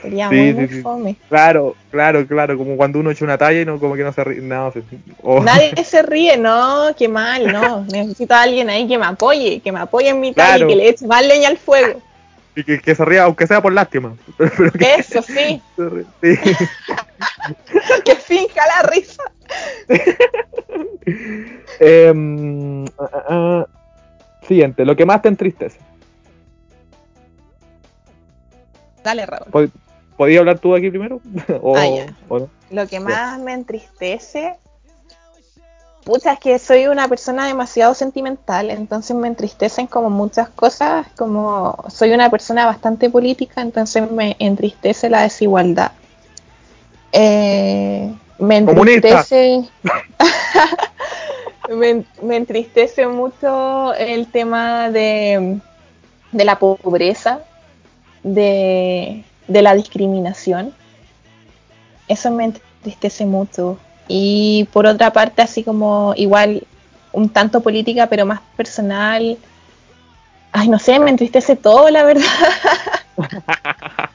[0.00, 1.16] Sería muy, fome.
[1.28, 4.24] Claro, claro, claro, como cuando uno echa una talla y no, como que no se
[4.24, 4.42] ríe.
[4.42, 4.82] Nadie
[5.84, 7.84] se ríe, no, qué mal, no.
[7.90, 10.76] Necesito a alguien ahí que me apoye, que me apoye en mi talla y que
[10.76, 12.00] le eche más leña al fuego.
[12.54, 14.14] Y que, se ría, aunque sea por lástima.
[14.98, 15.62] Eso, sí.
[18.04, 19.22] que finja la risa.
[21.80, 23.66] Em, ah, ah, ah.
[24.46, 25.78] siguiente, lo que más te entristece.
[29.02, 29.70] Dale, Raúl.
[30.16, 31.20] ¿Podías hablar tú aquí primero?
[31.76, 32.06] ah.
[32.70, 34.56] Lo que más me entristece.
[36.04, 41.76] Pucha, es que soy una persona demasiado sentimental, entonces me entristecen como muchas cosas, como
[41.88, 45.92] soy una persona bastante política, entonces me entristece la desigualdad.
[47.12, 49.68] Eh, me entristece.
[51.68, 55.60] me, me, entristece mucho el tema de,
[56.32, 57.42] de la pobreza,
[58.22, 60.72] de, la discriminación.
[62.08, 63.78] Eso me entristece mucho.
[64.08, 66.66] Y por otra parte, así como igual
[67.12, 69.38] un tanto política, pero más personal.
[70.52, 72.24] Ay, no sé, me entristece todo, la verdad.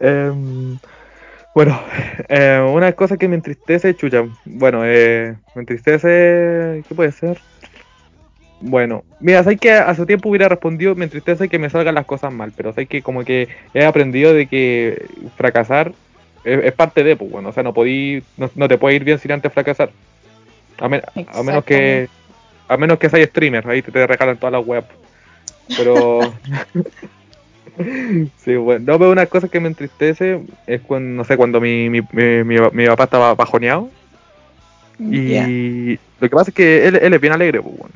[0.00, 0.78] Em,
[1.54, 1.80] bueno,
[2.28, 7.40] eh, una cosa que me entristece, chucha, bueno, eh, me entristece, ¿qué puede ser?
[8.66, 12.32] Bueno, mira, sé que hace tiempo hubiera respondido, me entristece que me salgan las cosas
[12.32, 15.04] mal, pero sé que como que he aprendido de que
[15.36, 15.92] fracasar
[16.44, 19.32] es, parte de, pues bueno, o sea, no, podí, no, te puede ir bien sin
[19.32, 19.90] antes fracasar.
[20.78, 22.08] A, menos que
[22.66, 24.84] a menos que seas streamer, ahí te, te regalan todas las web.
[25.76, 26.20] Pero
[28.38, 31.90] sí, bueno, no, pero una cosa que me entristece es cuando, no sé, cuando mi,
[31.90, 33.90] mi, mi, mi, papá estaba bajoneado.
[34.98, 37.94] Y lo que pasa es que él, él es bien alegre, pues bueno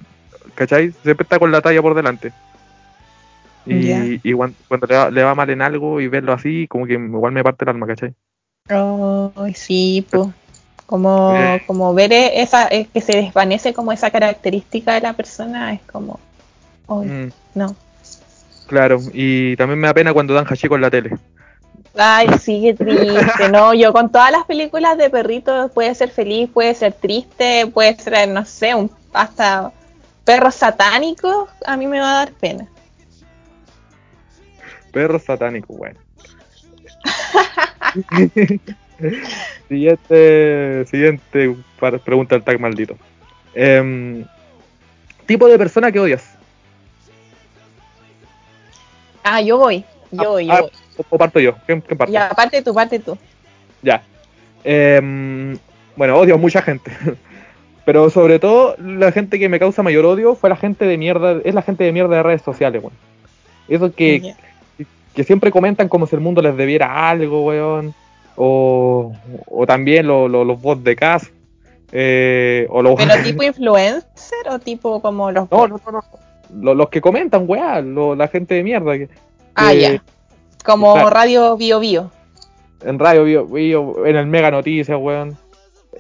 [0.59, 0.93] ¿cachai?
[1.05, 2.33] Siempre está con la talla por delante.
[3.65, 4.57] Y, cuando,
[4.89, 7.65] le, va, le va mal en algo y verlo así, como que igual me parte
[7.65, 8.13] el alma, ¿cachai?
[8.69, 10.29] Ay, sí, pues.
[10.87, 11.61] Como, Eh.
[11.67, 15.81] como ver e- esa, eh, que se desvanece como esa característica de la persona es
[15.83, 16.19] como,
[16.89, 17.77] ay, Mm, no.
[18.67, 21.11] claro, y también me da pena cuando dan hachico en la tele.
[21.95, 23.75] Ay, sí, qué triste, ¿no?
[23.75, 28.29] Yo con todas las películas de perritos puede ser feliz, puede ser triste, puede ser,
[28.31, 29.71] no sé, un, hasta
[30.29, 32.67] perros satánicos, a mí me va a dar pena.
[34.93, 35.99] Perro satánico, bueno.
[39.69, 42.99] siguiente, siguiente para- pregunta del tag maldito.
[43.55, 44.23] Em,
[45.25, 46.29] tipo de persona que odias.
[49.25, 50.71] Ah, yo voy, yo voy, yo Ah, voy.
[51.09, 51.57] O, parto yo.
[51.65, 52.13] ¿Quién, quién parte?
[52.13, 53.17] Ya, parte tú, parte tú.
[53.81, 54.03] Ya.
[54.63, 55.57] Em,
[55.97, 56.93] bueno, odio a mucha gente.
[57.89, 61.41] Pero sobre todo, la gente que me causa mayor odio fue la gente de mierda.
[61.43, 62.93] Es la gente de mierda de redes sociales, weón.
[63.67, 64.35] Eso que,
[65.15, 67.95] que siempre comentan como si el mundo les debiera algo, weón.
[68.37, 69.15] O,
[69.47, 71.29] o también lo- lo- los bots de casa.
[71.91, 74.05] Eh, o los, ¿Pero tipo influencer
[74.51, 75.51] o tipo como los...
[75.51, 76.03] no, no, no, no.
[76.61, 77.95] Lo- los que comentan, weón.
[77.95, 78.99] lo- la gente de mierda.
[78.99, 79.09] Que,
[79.55, 80.03] Ah, ya.
[80.63, 81.09] Como.
[81.09, 82.11] Radio Bio Bio.
[82.85, 85.39] En radio, Bio- Bio- en el Mega Noticias, weón.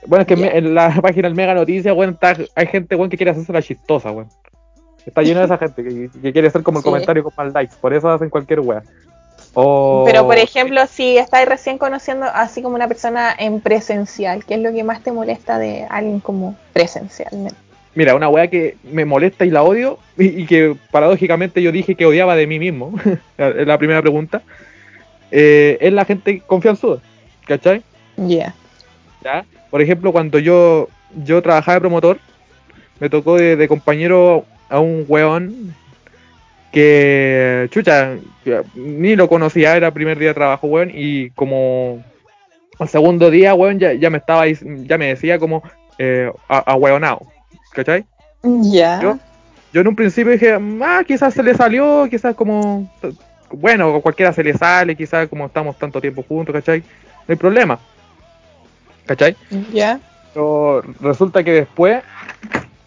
[0.06, 3.30] Bueno, es que en la página del Mega Noticias, weón, está- hay gente, que quiere
[3.32, 4.28] hacerse la chistosa, weón.
[5.04, 6.90] Está lleno de esa gente que, que quiere ser como el Sí.
[6.90, 7.74] comentario con más likes.
[7.80, 8.82] Por eso hacen cualquier weón.
[9.54, 10.04] O...
[10.06, 14.60] Pero por ejemplo, si estás recién conociendo así como una persona en presencial, ¿qué es
[14.60, 17.56] lo que más te molesta de alguien como presencialmente?
[17.94, 21.94] Mira, una weá que me molesta y la odio, y, y que paradójicamente yo dije
[21.94, 22.92] que odiaba de mí mismo,
[23.38, 24.42] es la primera pregunta,
[25.30, 26.98] eh, es la gente confianzuda,
[27.46, 27.82] ¿cachai?
[28.16, 28.54] Ya.
[29.24, 29.44] ¿Ya?
[29.70, 30.88] Por ejemplo, cuando yo,
[31.24, 32.18] yo trabajaba de promotor,
[33.00, 35.74] me tocó de, de compañero a un weón
[36.72, 42.02] que, chucha, que ni lo conocía, era primer día de trabajo, weón, y como
[42.78, 45.62] al segundo día, weón, ya, ya me estaba, ya me decía como
[45.98, 47.26] eh, a, a weonao,
[47.72, 48.04] ¿cachai?
[48.42, 49.00] Ya.
[49.02, 49.18] Yo-
[49.72, 52.90] Yo en un principio dije, ah, quizás se le salió, quizás como,
[53.50, 56.80] bueno, cualquiera se le sale, quizás como estamos tanto tiempo juntos, ¿cachai?
[56.80, 57.78] No hay problema,
[59.08, 59.34] ¿cachai?
[59.72, 59.98] Ya.
[60.34, 62.02] Pero resulta que después,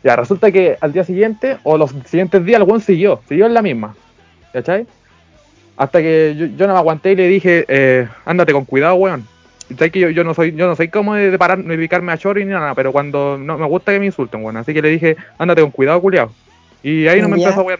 [0.04, 3.54] ya, resulta que al día siguiente, o los siguientes días, el weón siguió, siguió en
[3.54, 3.96] la misma,
[4.54, 4.86] ¿cachai?
[5.76, 9.28] Hasta que yo, yo no me aguanté y le dije, eh, ándate con cuidado, weón.
[9.70, 12.12] Y sabes que yo, yo no soy, yo no soy como de, parar, de picarme
[12.12, 14.58] a chorri ni nada, pero cuando no me gusta que me insulten, weón.
[14.58, 16.32] Así que le dije, ándate con cuidado, culiao.
[16.84, 17.46] Y ahí no me Ya.
[17.48, 17.80] empezó a ver.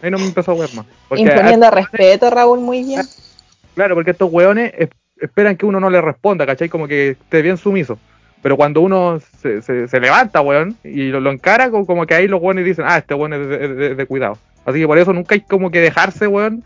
[0.00, 0.86] Ahí no me empezó a ver más.
[1.16, 3.02] Imponiendo respeto, Raúl, muy bien.
[3.74, 4.88] Claro, porque estos weones es-
[5.20, 6.68] esperan que uno no les responda, ¿cachai?
[6.68, 7.98] Como que esté bien sumiso.
[8.42, 12.28] Pero cuando uno se, se- se levanta, weón, y lo, lo encara, como, que ahí
[12.28, 14.38] los weones dicen, ah, este weón es de, de- de cuidado.
[14.64, 16.62] Así que por eso nunca hay como que dejarse, weón,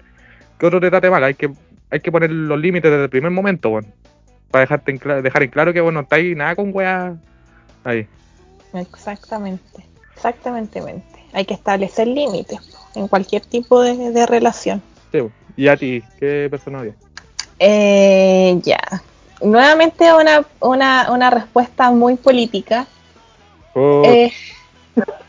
[0.59, 1.25] que otro te trate mal.
[1.25, 1.51] Hay que,
[1.91, 3.87] hay que poner los límites desde el primer momento, weón.
[4.51, 7.15] Para dejarte en dejar en claro que, bueno, no estáis nada con weá
[7.85, 8.07] ahí.
[8.75, 9.87] Exactamente.
[10.15, 10.83] Exactamente.
[11.33, 12.59] Hay que establecer límites
[12.95, 14.83] en cualquier tipo de, de relación.
[15.11, 15.21] Sí,
[15.57, 16.97] y a ti, ¿qué persona odias?
[17.64, 18.81] Eh, ya.
[19.40, 22.87] Nuevamente una, una, una respuesta muy política.
[23.75, 24.33] Oh, Eh,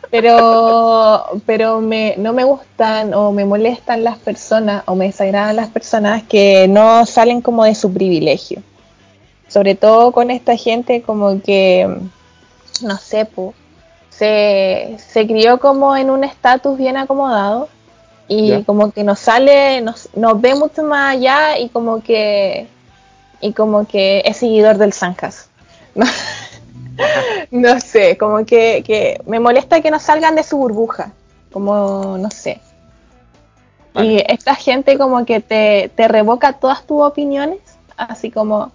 [0.09, 5.69] pero pero me, no me gustan o me molestan las personas o me desagradan las
[5.69, 8.63] personas que no salen como de su privilegio.
[9.47, 11.87] Sobre todo con esta gente como que,
[12.81, 13.53] no sé, po,
[14.09, 17.69] se, se crió como en un estatus bien acomodado
[18.27, 18.63] y Ya.
[18.63, 22.67] como que nos sale, nos, nos ve mucho más allá y como que
[23.41, 25.49] y como que es seguidor del Zancas.
[25.95, 26.05] No,
[27.51, 31.11] no sé, como que, que me molesta que no salgan de su burbuja,
[31.51, 32.61] como no sé.
[33.95, 37.59] Y esta gente como que te, te revoca todas tus opiniones,
[37.95, 38.71] así como,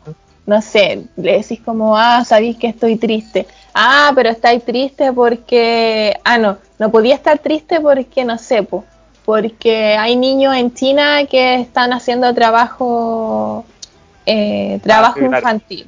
[0.47, 3.47] no sé, le decís como, ah, sabéis que estoy triste.
[3.75, 8.85] Ah, pero estáis triste porque, ah, no, no podía estar triste porque, no sé, po,
[9.29, 13.62] porque hay niños en China que están haciendo trabajo,
[14.25, 15.35] eh, trabajo claro.
[15.35, 15.87] infantil.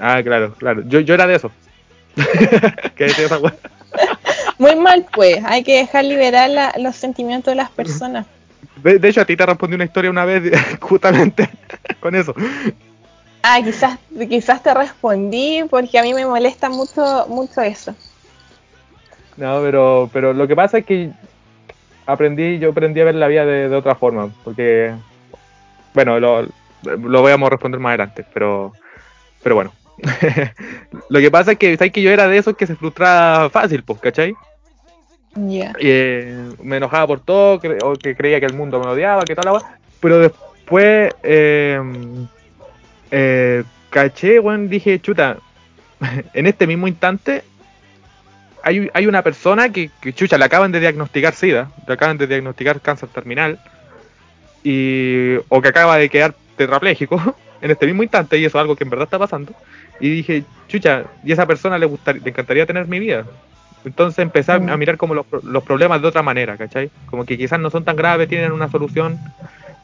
[0.00, 0.82] Ah, claro, claro.
[0.88, 1.52] Yo, yo era de eso.
[4.58, 8.26] Muy mal, pues, hay que dejar liberar la- los sentimientos de las personas.
[8.82, 11.48] De, de hecho, a ti te respondí una historia una vez justamente
[12.00, 12.34] con eso.
[13.44, 17.94] Ah, quizás, quizás te respondí porque a mí me molesta mucho, mucho eso.
[19.36, 21.12] No, pero, pero lo que pasa es que
[22.06, 24.92] aprendí, yo aprendí a ver la vida de, de otra forma, porque,
[25.94, 26.46] bueno, lo,
[26.82, 28.72] lo voy a responder más adelante, pero,
[29.42, 29.72] pero bueno.
[31.08, 33.82] lo que pasa es que, ¿sabes que yo era de esos que se frustraba fácil,
[33.82, 34.34] pues, ¿cachai?
[35.34, 35.72] Ya.
[35.78, 39.34] Eh, me enojaba por todo, cre- o que creía que el mundo me odiaba, que
[39.34, 39.78] tal wea.
[40.00, 41.80] Pero después eh,
[43.10, 45.38] eh, caché, weón, dije, chuta,
[46.34, 47.42] en este mismo instante
[48.66, 52.26] hay, hay una persona que, que, chucha, le acaban de diagnosticar SIDA, le acaban de
[52.26, 53.58] diagnosticar cáncer terminal,
[54.64, 58.74] y, o que acaba de quedar tetrapléjico en este mismo instante, y eso es algo
[58.76, 59.52] que en verdad está pasando.
[60.00, 63.24] Y dije, chucha, y a esa persona le, gustaría, le encantaría tener mi vida.
[63.84, 64.70] Entonces empecé a- Mm.
[64.70, 66.90] a mirar como los, los problemas de otra manera, ¿cachai?
[67.08, 69.18] Como que quizás no son tan graves, tienen una solución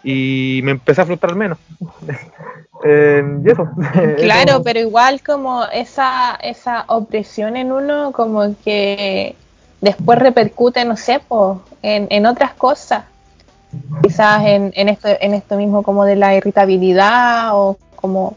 [0.02, 1.58] y me empecé a frustrar menos.
[2.84, 3.68] Eh, y eso.
[4.16, 9.36] Claro, Eso- pero igual como esa, esa opresión en uno como que
[9.80, 13.04] después repercute, no sé, po, en, en otras cosas.
[14.02, 18.36] Quizás en, en, esto, en esto mismo como de la irritabilidad o como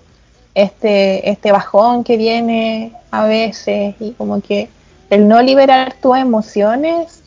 [0.53, 4.69] este, este bajón que viene a veces y como que
[5.09, 7.21] el no liberar tus emociones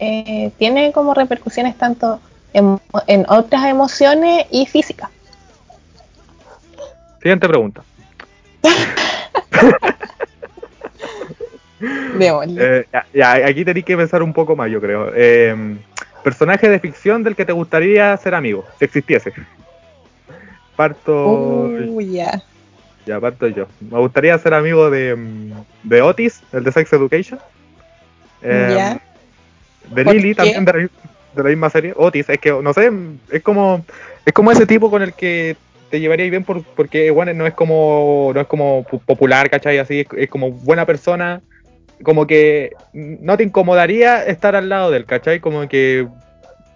[0.00, 2.18] eh, tiene como repercusiones tanto
[2.52, 5.10] en, en otras emociones y físicas.
[7.24, 7.82] Siguiente pregunta.
[12.16, 15.10] Eh, ya, ya, aquí tenéis que pensar un poco más, yo creo.
[15.14, 15.76] Eh,
[16.22, 19.32] personaje de ficción del que te gustaría ser amigo, si existiese.
[20.76, 21.12] Parto.
[21.26, 22.40] Uh, ya.
[23.04, 23.66] Ya parto yo.
[23.80, 27.38] Me gustaría ser amigo de, mm, de Otis, el de Sex Education.
[28.40, 29.00] Eh, Ya.
[29.94, 31.92] De ¿Por Lily también de la, de la misma serie.
[31.96, 32.90] Otis, es que no sé,
[33.30, 33.84] es como
[34.24, 35.56] es como ese tipo con el que
[35.94, 39.78] te llevaría bien por, porque bueno, no es como no es como pu- popular, ¿cachai?
[39.78, 41.40] Así es, es como buena persona,
[42.02, 45.38] como que no te incomodaría estar al lado de él, ¿cachai?
[45.38, 46.08] Como que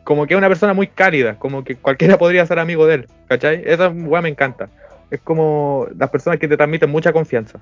[0.05, 3.09] como que es una persona muy cálida, como que cualquiera podría ser amigo de él,
[3.27, 3.61] ¿cachai?
[3.67, 4.69] Esa weá me encanta.
[5.11, 7.59] Es como las personas que te transmiten mucha confianza.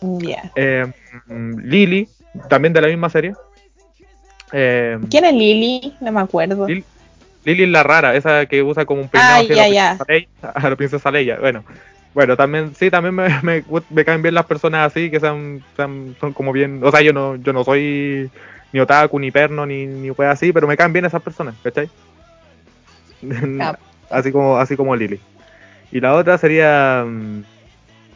[0.00, 0.50] Ya.
[0.56, 0.84] Eh,
[1.28, 2.08] mm, Lily,
[2.48, 3.34] también de la misma serie.
[4.52, 5.94] Eh, ¿Quién es Lily?
[6.00, 6.66] No me acuerdo.
[6.66, 6.84] Lily,
[7.44, 9.96] Lily es la rara, esa que usa como un peinado así a ya, la ya.
[9.96, 11.38] princesa Leia- a la princesa Leia.
[11.40, 11.64] Bueno,
[12.14, 16.14] bueno, también, sí, también me, me, me caen bien las personas así, que sean, sean-
[16.20, 18.30] son como bien, o sea, yo no, yo no soy
[18.72, 21.88] ni otaku, ni perno, ni, ni wea así, pero me caen bien esas personas, ¿cachai?
[24.10, 25.18] Así como, así como Lily.
[25.90, 27.42] Y la otra sería, mm,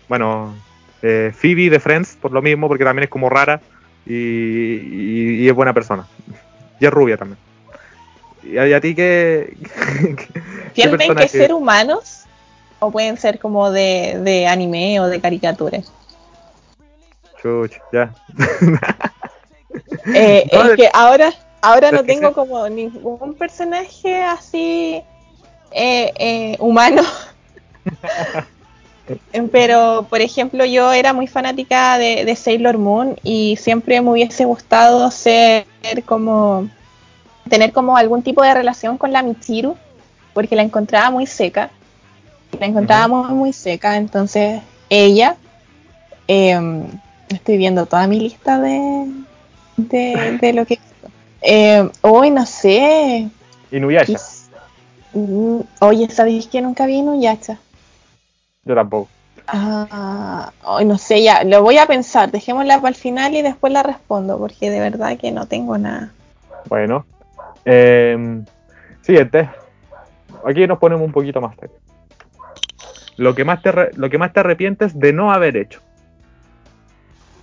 [0.09, 0.55] bueno,
[1.03, 3.61] eh, Phoebe de Friends, por lo mismo, porque también es como rara
[4.07, 6.07] y, y- y es buena persona.
[6.81, 7.39] Y es rubia también.
[8.43, 9.57] ¿Y a, ti qué,
[10.01, 10.41] qué
[10.75, 12.25] ¿Tienen que ser humanos?
[12.81, 15.81] ¿O pueden ser como de, de anime o de caricatura?
[17.43, 18.15] Chuch, ya.
[20.15, 25.03] Eh, No, es que ahora, ahora no tengo como ningún personaje así
[25.73, 27.03] eh, eh, humano.
[29.53, 34.45] Pero, por ejemplo, yo era muy fanática de, de Sailor Moon y siempre me hubiese
[34.45, 35.65] gustado ser
[36.05, 36.69] como
[37.49, 39.77] tener como algún tipo de relación con la Michiru,
[40.35, 41.71] porque la encontraba muy seca.
[42.59, 43.97] La encontraba muy, muy seca.
[43.97, 45.37] Entonces, ella,
[46.27, 46.85] em,
[47.29, 49.07] estoy viendo toda mi lista de,
[49.77, 50.79] de, de lo que.
[51.41, 53.29] Eh, hoy no sé.
[53.71, 54.19] Inuyasha.
[55.13, 57.59] Mm, Oye, ¿sabéis que nunca vi Inuyasha?
[58.65, 59.09] Yo tampoco.
[59.51, 62.31] Ah, hoy no sé, ya, lo voy a pensar.
[62.31, 66.13] Dejémosla para el final y después la respondo, porque de verdad que no tengo nada.
[66.69, 67.07] Bueno.
[67.65, 68.43] Eh,
[69.03, 69.49] siguiente.
[70.47, 71.79] Aquí nos ponemos un poquito más serios.
[73.17, 75.81] Lo que más te, lo que más te arrepientes de no haber hecho.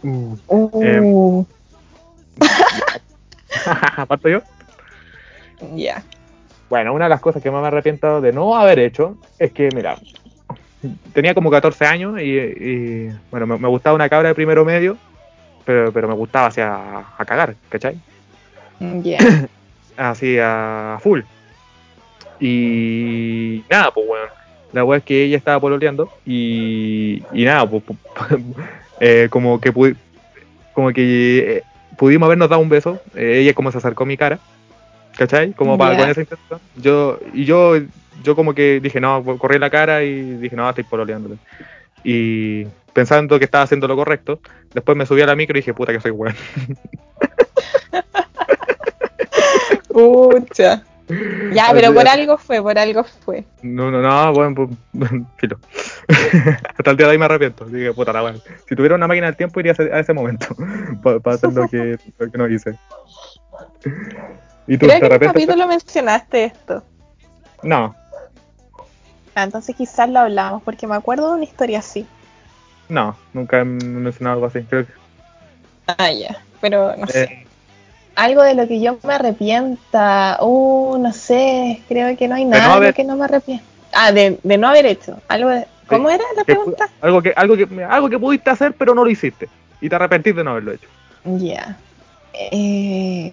[0.04, 1.46] Uh,
[4.08, 4.42] ¿Parto yo?
[5.74, 6.04] ya.
[6.70, 9.70] Bueno, una de las cosas que más me arrepiento de no haber hecho es que,
[9.74, 9.98] mira,
[11.14, 14.98] tenía como 14 años y, y, bueno, me, me gustaba una cabra de primero medio,
[15.66, 18.00] pero, pero me gustaba así a, cagar, ¿cachai?
[18.80, 19.18] Ya.
[19.98, 21.22] Así a full.
[22.40, 24.26] Y nada, pues bueno,
[24.74, 27.98] la weá es que ella estaba pololeando y, y nada, pues, pu-
[29.00, 29.96] eh, como que pu-
[30.74, 31.64] como que eh,
[31.98, 34.40] pudimos habernos dado un beso, eh, ella como se acercó a mi cara,
[35.18, 35.54] ¿cachai?
[35.54, 36.00] Como para Ya.
[36.02, 36.60] con esa intención.
[36.76, 37.76] Yo, y yo,
[38.24, 41.38] yo como que dije, no, corrí la cara y dije, no, estoy pololeándole.
[42.04, 44.42] Y pensando que estaba haciendo lo correcto,
[44.74, 46.36] después me subí a la micro y dije, puta que soy weón.
[49.96, 50.84] Pucha.
[51.54, 53.46] Ya, pero Así- por algo fue, por algo fue.
[53.62, 54.70] No, no, no, bueno, pues,
[55.38, 55.58] filo.
[56.78, 57.64] Hasta el día de hoy me arrepiento.
[57.66, 58.36] Dije, puta la weá.
[58.68, 60.48] Si tuviera una máquina del tiempo, iría a ese, momento.
[61.04, 62.78] para hacer lo que, lo que no hice.
[64.68, 65.46] ¿Y tú Creo te que en un arrepientes?
[65.46, 66.84] capítulo mencionaste esto.
[67.64, 67.96] No,
[69.38, 72.06] Ah, entonces quizás lo hablamos, porque me acuerdo de una historia así.
[72.90, 74.62] no, nunca he mencionado algo así.
[74.64, 74.94] Creo que,
[75.88, 76.38] Ah, ya.
[76.62, 77.45] Pero no sé.
[78.16, 80.38] Algo de lo que yo me arrepienta.
[80.42, 83.64] Uh, no sé, creo que no hay nada de haber- que no me arrepiento.
[83.94, 85.20] Ah, de, de no haber hecho.
[85.28, 86.90] Algo de- ¿Cómo era la pregunta?
[87.02, 89.48] algo que, algo que, algo que pudiste hacer pero no lo hiciste.
[89.82, 90.88] Y te arrepentís de no haberlo hecho.
[91.26, 91.78] Ya.
[92.34, 93.32] Eh,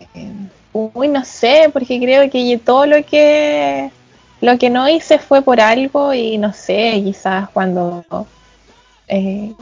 [0.72, 3.90] uy, no sé, porque creo que todo lo que
[4.40, 8.04] lo que no hice fue por algo y no sé, quizás cuando
[9.08, 9.52] eh,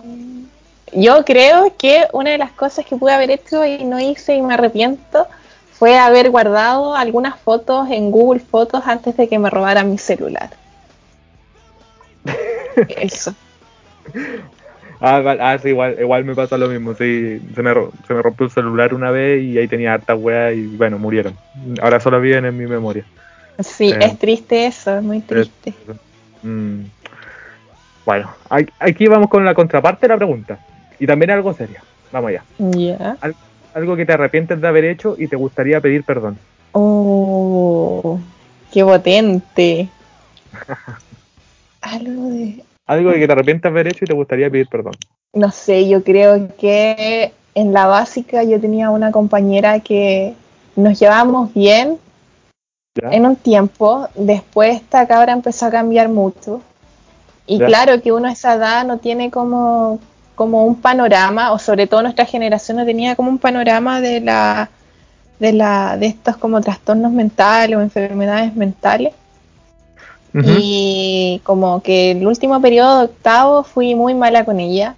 [0.93, 4.43] yo creo que una de las cosas que pude haber hecho y no hice y
[4.43, 5.27] me arrepiento
[5.73, 10.51] fue haber guardado algunas fotos en Google Fotos antes de que me robaran mi celular.
[12.89, 13.35] Eso.
[15.01, 16.95] Ah, ah, sí, igual, igual me pasa lo mismo.
[16.95, 17.73] Sí, se me,
[18.07, 21.35] se me rompió el celular una vez y ahí tenía harta weas y bueno, murieron.
[21.81, 23.05] Ahora solo viven en mi memoria.
[23.61, 25.73] Sí, Eh, es triste eso, es muy triste.
[26.43, 26.83] Mm.
[28.05, 28.31] Bueno,
[28.79, 30.59] aquí vamos con la contraparte de la pregunta.
[31.01, 31.83] Y también algo seria.
[32.13, 33.17] Vamos allá.
[33.75, 36.39] Algo que te arrepientes de haber hecho y te gustaría pedir perdón.
[36.73, 38.19] Oh,
[38.73, 39.89] qué potente.
[41.81, 42.63] Algo de...
[42.87, 44.95] Algo que te arrepientes de haber hecho y te gustaría pedir perdón.
[45.33, 50.35] No sé, yo creo que en la básica yo tenía una compañera que
[50.77, 51.99] nos llevábamos bien
[53.01, 53.11] ¿Ya?
[53.13, 54.09] en un tiempo.
[54.17, 56.61] Después esta cabra empezó a cambiar mucho.
[57.47, 57.67] Y Ya.
[57.67, 60.01] claro que uno a esa edad no tiene como,
[60.41, 64.71] como un panorama, o sobre todo nuestra generación no tenía como un panorama de la
[65.39, 69.13] de la de estos como trastornos mentales o enfermedades mentales.
[70.33, 74.95] Y como que el último periodo de octavo fui muy mala con ella.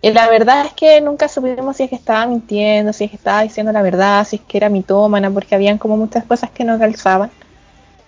[0.00, 3.16] Y la verdad es que nunca supimos si es que estaba mintiendo, si es que
[3.16, 6.64] estaba diciendo la verdad, si es que era mitómana, porque habían como muchas cosas que
[6.64, 7.30] no calzaban.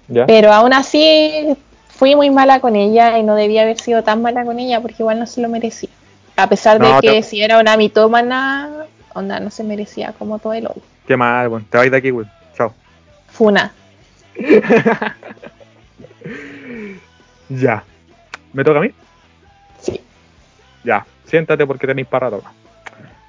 [0.09, 0.25] ¿Ya?
[0.25, 1.59] Pero aún así
[1.91, 5.03] fui muy mala con ella y no debía haber sido tan mala con ella porque
[5.03, 5.91] igual no se lo merecía.
[6.37, 10.39] A pesar No, de que te- si era una mitómana, onda no se merecía como
[10.39, 10.82] todo el hoy.
[11.07, 12.26] Qué mal, bueno, te vais de aquí, güey.
[12.57, 12.72] Chao.
[13.28, 13.72] Funa.
[17.49, 17.85] Ya.
[18.53, 18.91] ¿Me toca a mí?
[19.80, 20.01] Sí.
[20.82, 21.05] Ya.
[21.26, 22.43] Siéntate porque tenéis para rato.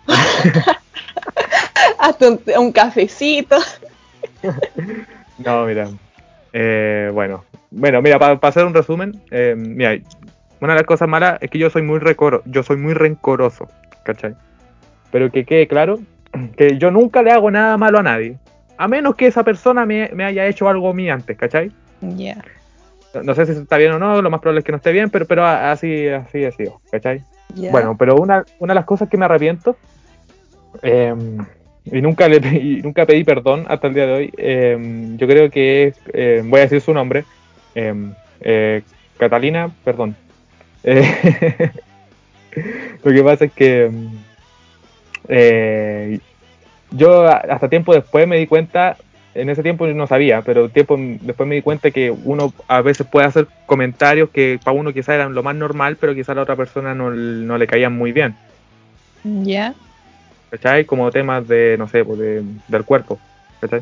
[2.00, 3.58] Hasta un, un cafecito.
[5.38, 5.90] No, mira.
[6.54, 7.44] Eh, bueno.
[7.70, 9.98] Bueno, mira, para hacer un resumen, eh, mira,
[10.62, 13.68] una de las cosas malas es que yo soy muy recoro, yo soy muy rencoroso,
[14.04, 14.36] ¿cachai?
[15.12, 16.00] Pero que quede claro
[16.58, 18.38] que yo nunca le hago nada malo a nadie,
[18.78, 21.72] a menos que esa persona me, me haya hecho algo a mí antes, ¿cachai?
[22.02, 22.44] Ya.
[23.14, 24.92] No, no sé si está bien o no, lo más probable es que no esté
[24.92, 27.24] bien, pero, pero así, así ha sido, ¿cachai?
[27.54, 27.72] ya.
[27.72, 29.78] Bueno, pero una, una de las cosas que me arrepiento,
[30.82, 31.14] eh,
[31.86, 35.50] y nunca le pedí, nunca pedí perdón hasta el día de hoy, eh, yo creo
[35.50, 37.24] que es, eh, voy a decir su nombre,
[37.74, 38.82] eh,
[39.18, 40.16] Catalina, perdón.
[40.88, 41.72] Eh,
[43.04, 44.18] lo que pasa es que mm,
[45.30, 46.20] eh,
[46.92, 48.96] yo hasta tiempo después me di cuenta,
[49.34, 53.06] en ese tiempo no sabía, pero tiempo después me di cuenta que uno a veces
[53.08, 56.44] puede hacer comentarios que para uno quizá eran lo más normal, pero quizá a la
[56.44, 58.36] otra persona no, no le caían muy bien.
[59.24, 59.74] Ya.
[60.52, 60.86] ¿Cachai?
[60.86, 63.20] Como temas de, no sé, pues de- del cuerpo.
[63.60, 63.82] ¿Cachai?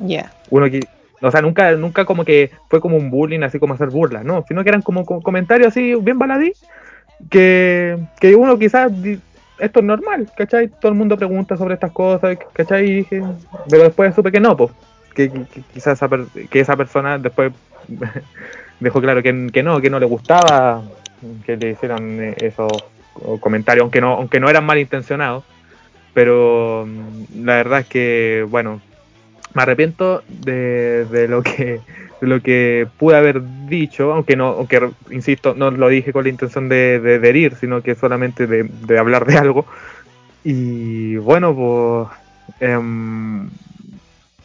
[0.00, 0.30] Ya.
[0.50, 0.80] Uno que,
[1.20, 4.44] o sea, nunca, nunca como que fue como un bullying, así como hacer burlas, ¿no?
[4.46, 6.52] Sino que eran como, co- comentarios así, bien baladí,
[7.30, 8.92] que, que uno quizás,
[9.58, 10.68] esto es normal, ¿cachai?
[10.68, 13.00] Todo el mundo pregunta sobre estas cosas, ¿cachai?
[13.00, 13.06] Y
[13.70, 14.70] pero después supe que no, pues,
[15.14, 15.30] que,
[15.72, 16.08] quizás esa,
[16.50, 17.52] que esa persona después
[18.80, 20.82] dejó claro que, que no, que no le gustaba
[21.44, 22.70] que le hicieran esos
[23.40, 25.44] comentarios, aunque no, aunque no eran malintencionados,
[26.12, 28.80] pero mm, la verdad es que, bueno,
[29.56, 31.80] me arrepiento de, de lo que
[32.20, 36.30] de lo que pude haber dicho, aunque no, aunque insisto, no lo dije con la
[36.30, 39.66] intención de, de, de herir, sino que solamente de, de hablar de algo.
[40.44, 42.08] Y bueno, pues
[42.60, 43.48] em,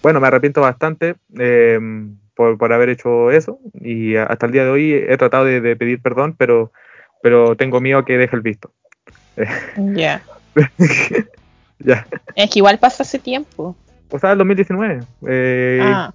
[0.01, 3.59] bueno, me arrepiento bastante em, por, por haber hecho eso.
[3.73, 6.71] Y hasta el día de hoy he tratado de, pedir perdón, pero,
[7.21, 8.71] pero tengo miedo a que deje el visto.
[9.77, 10.21] Ya.
[11.79, 12.07] ya.
[12.35, 13.75] Es que igual pasa hace tiempo.
[14.11, 14.99] O sea, el 2019.
[15.27, 16.11] Eh, Ah.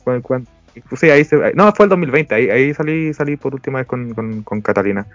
[0.96, 2.34] sí, ahí se- no, fue el 2020.
[2.34, 5.06] Ahí, ahí salí, salí por última vez con, con, con Catalina.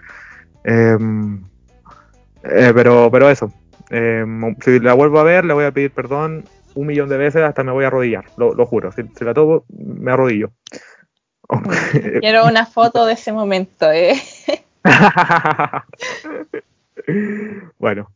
[0.64, 1.42] Em,
[2.44, 3.52] eh, pero, pero eso.
[3.90, 7.42] Em, si la vuelvo a ver, le voy a pedir perdón un millón de veces
[7.42, 8.24] hasta me voy a arrodillar.
[8.36, 8.90] Lo, lo juro.
[8.92, 10.50] Si, si la toco, me arrodillo.
[12.20, 14.14] Quiero una foto de ese momento, ¿eh?
[17.78, 18.10] bueno.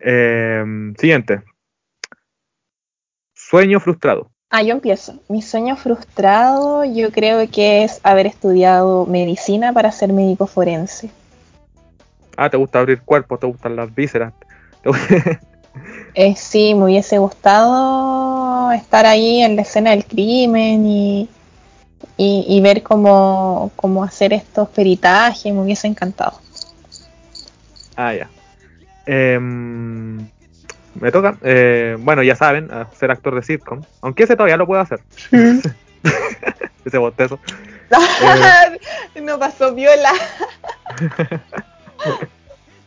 [0.00, 1.42] Em, siguiente.
[3.48, 4.30] Sueño frustrado.
[4.50, 5.14] Ah, yo empiezo.
[5.28, 11.10] Mi sueño frustrado yo creo que es haber estudiado medicina para ser médico forense.
[12.36, 14.32] Ah, te gusta abrir cuerpos, te gustan las vísceras.
[16.14, 18.72] Eh, sí, me hubiese gustado.
[18.72, 21.28] Estar ahí en la escena del crimen y,
[22.16, 26.40] y, y ver cómo, cómo hacer estos peritajes, me hubiese encantado.
[27.94, 28.28] Ah, ya.
[29.06, 30.28] Em,
[31.00, 31.36] me toca.
[31.42, 32.68] Eh, bueno, ya saben,
[32.98, 33.82] ser actor de sitcom.
[34.00, 35.00] Aunque ese todavía lo puedo hacer.
[36.84, 37.38] ese bostezo.
[39.22, 40.12] no pasó viola.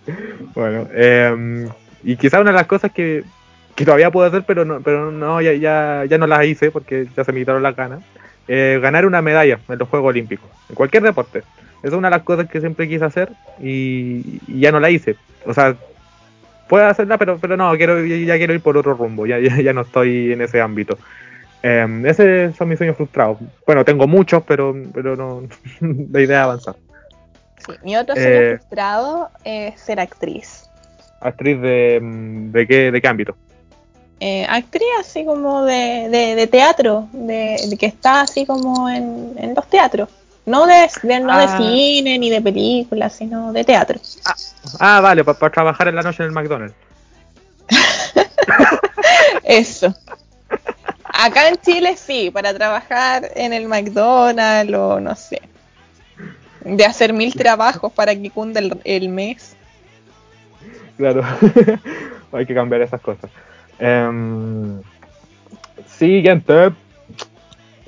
[0.55, 1.69] bueno, em,
[2.03, 3.23] y quizá una de las cosas que,
[3.75, 7.07] que todavía puedo hacer, pero no, pero no ya, ya, ya no las hice porque
[7.15, 8.01] ya se me quitaron las ganas.
[8.47, 11.39] Eh, ganar una medalla en los Juegos Olímpicos, en cualquier deporte.
[11.79, 13.29] Esa es una de las cosas que siempre quise hacer
[13.61, 15.15] y, y ya no la hice.
[15.45, 15.75] O sea,
[16.71, 19.73] puedo hacerla, pero, pero no, quiero, ya quiero ir por otro rumbo, ya, ya, ya
[19.73, 20.97] no estoy en ese ámbito.
[21.61, 23.39] Eh, esos son mis sueños frustrados.
[23.65, 25.43] Bueno, tengo muchos, pero, pero no,
[25.81, 26.75] la idea es avanzar.
[27.57, 30.63] Sí, mi otro sueño Eh, frustrado es ser actriz.
[31.19, 33.35] ¿Actriz de, de, qué, de qué ámbito?
[34.21, 39.33] Eh, actriz así como de, de, de teatro, de, de que está así como en,
[39.35, 40.07] en los teatros.
[40.45, 41.57] No de, de- no de Ah.
[41.57, 43.99] cine ni de películas, sino de teatro.
[44.79, 46.75] Ah, vale, para trabajar en la noche en el McDonald's.
[49.43, 49.93] Eso.
[51.05, 55.41] Acá en Chile sí, para trabajar en el McDonald's o no sé.
[56.63, 59.55] De hacer mil trabajos para que cunda el, el mes.
[60.97, 61.23] Claro,
[62.31, 63.29] hay que cambiar esas cosas.
[63.79, 64.79] Em,
[65.97, 66.71] siguiente.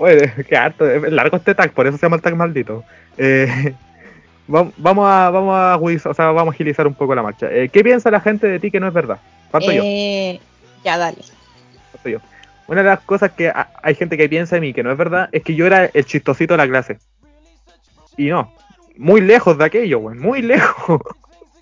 [0.03, 2.83] Oye, qué harto, es largo este tag, por eso se llama el tag maldito.
[3.17, 3.73] Eh,
[4.53, 5.77] va- vamos a vamos a
[6.09, 7.47] o sea, vamos a agilizar un poco la marcha.
[7.49, 9.19] Eh, ¿Qué piensa la gente de ti que no es verdad?
[9.51, 10.39] Parto yo, Eh,
[10.83, 11.17] ya, dale.
[11.93, 12.19] parto yo.
[12.67, 14.97] Una de las cosas que ha- hay gente que piensa de mí que no es
[14.97, 16.97] verdad es que yo era el chistosito de la clase.
[18.17, 18.53] Y no,
[18.97, 21.01] muy lejos de aquello, güey, muy lejos.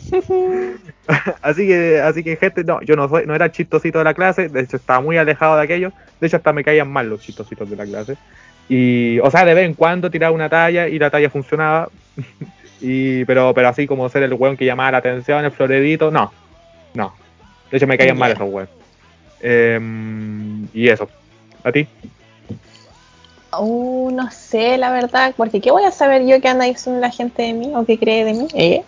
[1.42, 4.14] así que, así que gente, no, yo no soy, no era el chistosito de la
[4.14, 7.22] clase, de hecho estaba muy alejado de aquello, de hecho hasta me caían mal los
[7.22, 8.18] chistositos de la clase.
[8.70, 11.90] Y, o sea, de vez en cuando tiraba una talla y la talla funcionaba.
[12.82, 16.32] y, pero, pero así como ser el weón que llamaba la atención, el floredito, no.
[16.94, 17.14] No.
[17.70, 18.70] De hecho me caían mal esos weones.
[19.42, 21.10] Em, y eso.
[21.64, 21.88] ¿A ti?
[23.58, 27.12] Uh, no sé, la verdad, porque ¿qué voy a saber yo qué anda diciendo la
[27.12, 28.48] gente de mí o qué cree de mí?
[28.54, 28.84] ¿Eh?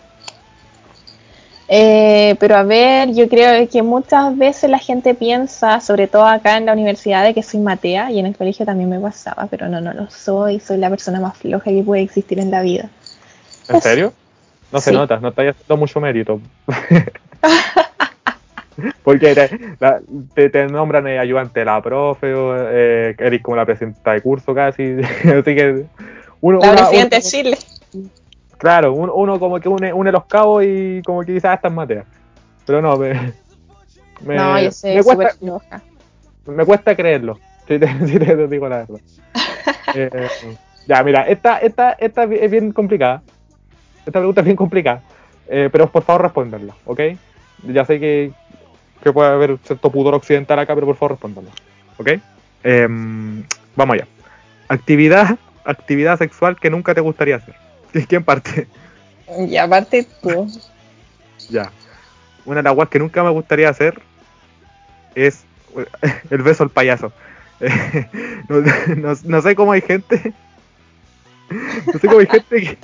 [1.76, 6.56] Eh, pero a ver, yo creo que muchas veces la gente piensa, sobre todo acá
[6.56, 9.68] en la universidad, de que soy matea y en el colegio también me pasaba, pero
[9.68, 12.88] no, no lo soy, soy la persona más floja que puede existir en la vida.
[13.68, 14.12] ¿En serio?
[14.70, 14.96] No se Sí.
[14.96, 16.40] nota, no estáis haciendo mucho mérito.
[19.02, 19.50] Porque te,
[19.80, 20.00] la-
[20.34, 24.20] te- te nombran eh, ayudante de la profe, o, eh, eres como la presidenta de
[24.20, 24.96] curso casi.
[25.24, 25.84] Así que
[26.40, 27.58] uno, La una- presidenta de Chile.
[28.64, 31.74] Claro, uno, uno como que une, une los cabos y como que quizás hasta en
[31.74, 32.04] matea.
[32.64, 33.12] Pero no, me,
[34.24, 35.82] me, no, yo me cuesta, floja.
[36.46, 37.38] me cuesta creerlo.
[37.66, 39.00] Si te, si te digo la verdad.
[39.96, 40.28] Eh,
[40.88, 43.22] ya, mira, esta, esta, esta es bien complicada.
[44.00, 45.02] Esta pregunta es bien complicada.
[45.48, 47.00] Eh, pero por favor responderla, ¿ok?
[47.68, 48.32] Ya sé que,
[49.02, 51.50] que puede haber cierto pudor occidental acá, pero por favor responderla,
[51.96, 52.10] ¿ok?
[52.64, 53.44] Em,
[53.76, 54.06] vamos allá.
[54.68, 57.63] Actividad, actividad sexual que nunca te gustaría hacer.
[58.08, 58.66] ¿Quién parte?
[59.48, 60.48] Y aparte tú.
[61.50, 61.70] Ya.
[62.44, 64.00] Una de las guas que nunca me gustaría hacer
[65.14, 65.44] es
[66.30, 67.12] el beso al payaso.
[68.48, 68.60] No,
[68.96, 70.34] no- no sé cómo hay gente.
[71.86, 72.78] No sé cómo hay gente que.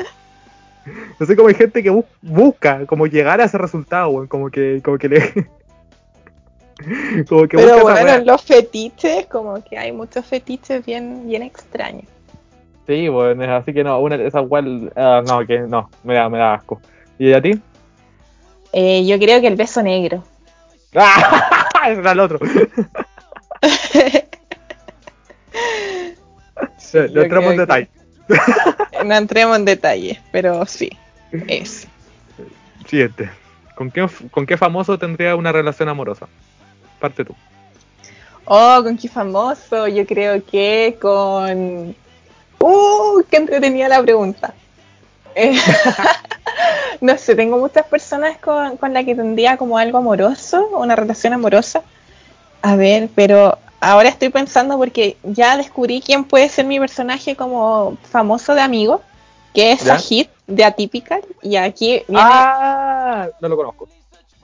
[1.18, 4.26] No sé cómo hay gente que bus- busca como llegar a ese resultado, weón.
[4.26, 5.20] Como que, como que le.
[7.28, 12.04] Como que Pero bueno, en los fetiches, como que hay muchos fetiches bien, bien extraños.
[12.90, 14.64] Sí, bueno, así que no, una esas weas.
[14.96, 16.80] ah, no, que no, me da, me da asco.
[17.20, 17.52] ¿Y a ti?
[18.72, 20.24] Eh, yo creo que el beso negro.
[20.96, 21.68] ¡Ah!
[21.86, 22.40] Era el otro.
[26.92, 27.88] No entremos en que- detalle.
[29.06, 30.90] No entremos en detalles, pero sí,
[31.46, 31.86] es.
[32.88, 33.30] Siguiente.
[33.76, 36.26] ¿Con qué, ¿Con qué famoso tendría una relación amorosa?
[36.98, 37.36] Parte tú.
[38.46, 39.86] Oh, con qué famoso.
[39.86, 41.94] Yo creo que con.
[42.62, 44.54] Uh, qué entretenida la pregunta.
[45.34, 45.58] Eh,
[47.00, 51.32] no sé, tengo muchas personas con, con las que tendría como algo amoroso, una relación
[51.32, 51.82] amorosa.
[52.62, 57.96] A ver, pero ahora estoy pensando porque ya descubrí quién puede ser mi personaje como
[58.10, 59.00] famoso de amigo,
[59.54, 59.98] que es ¿Ya?
[60.46, 61.22] De Atypical.
[61.42, 63.88] Y aquí viene, Ah, no lo conozco.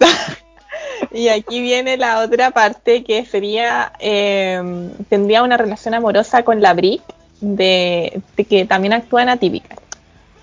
[1.12, 6.72] y aquí viene la otra parte que sería, eh, tendría una relación amorosa con la
[6.72, 7.02] Brick,
[7.40, 9.78] de, de que también actúa en Atypical.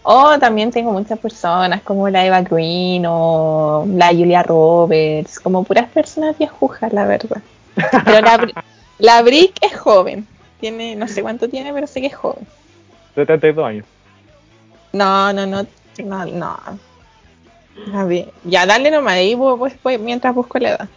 [0.03, 5.89] O también tengo muchas personas como la Eva Green o la Julia Roberts, como puras
[5.89, 7.41] personas viejujas, la verdad.
[8.05, 8.47] Pero la,
[8.99, 10.25] La Brick es joven.
[10.59, 12.47] Tiene, no sé cuánto tiene, pero sé que es joven.
[13.15, 13.85] 72 años.
[14.93, 15.67] No, no, no,
[16.03, 16.59] no, no.
[17.93, 20.89] A ver, ya dale nomás ahí pues, pues, mientras busco la edad.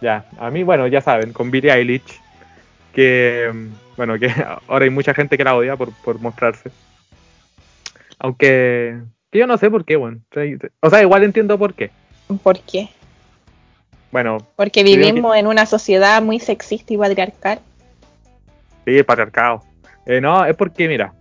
[0.00, 2.20] Ya, a mí, bueno, ya saben, con Billie Eilish,
[2.92, 3.50] que,
[3.96, 4.30] bueno, que
[4.68, 6.70] ahora hay mucha gente que la odia por, por mostrarse.
[8.18, 10.20] Aunque, que yo no sé por qué, bueno.
[10.80, 11.90] O sea, igual entiendo por qué.
[12.42, 12.88] ¿Por qué?
[14.10, 14.38] Bueno.
[14.56, 17.60] Porque vivimos en una sociedad muy sexista y patriarcal.
[18.84, 19.62] Sí, patriarcado.
[20.06, 21.12] Eh, no, es porque, mira,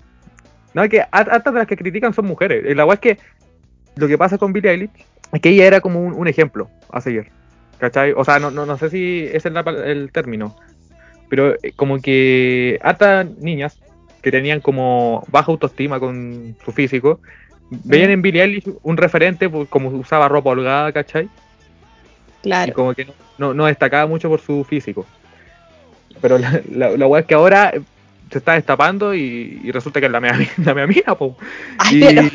[0.73, 2.63] no, es que hasta de las que critican son mujeres.
[2.75, 3.23] La verdad es que
[3.95, 7.31] lo que pasa con Billie Eilish es que ella era como un, ejemplo a seguir.
[7.79, 8.13] ¿Cachai?
[8.15, 10.55] O sea, no, no, no sé si ese es el, término.
[11.29, 13.77] Pero eh, como que hasta niñas
[14.21, 17.19] que tenían como baja autoestima con su físico,
[17.69, 21.29] veían en Billie Eilish un referente como usaba ropa holgada, ¿cachai?
[22.41, 22.71] Claro.
[22.71, 23.07] Y como que
[23.37, 25.05] no, no, destacaba mucho por su físico.
[26.21, 27.73] Pero la, la, es que ahora
[28.31, 31.37] se está destapando y, resulta que es la mea, la mea mina, po.
[31.77, 32.03] Ay,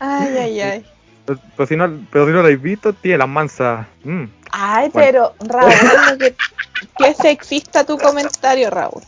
[0.00, 0.84] ay, ay, ay.
[1.24, 3.86] Pero, si no, pero si no lo habéis visto, tiene las mansas.
[4.04, 4.24] Mm.
[4.50, 5.72] Ay, pero Raúl,
[6.98, 9.02] que, sexista tu comentario, Raúl.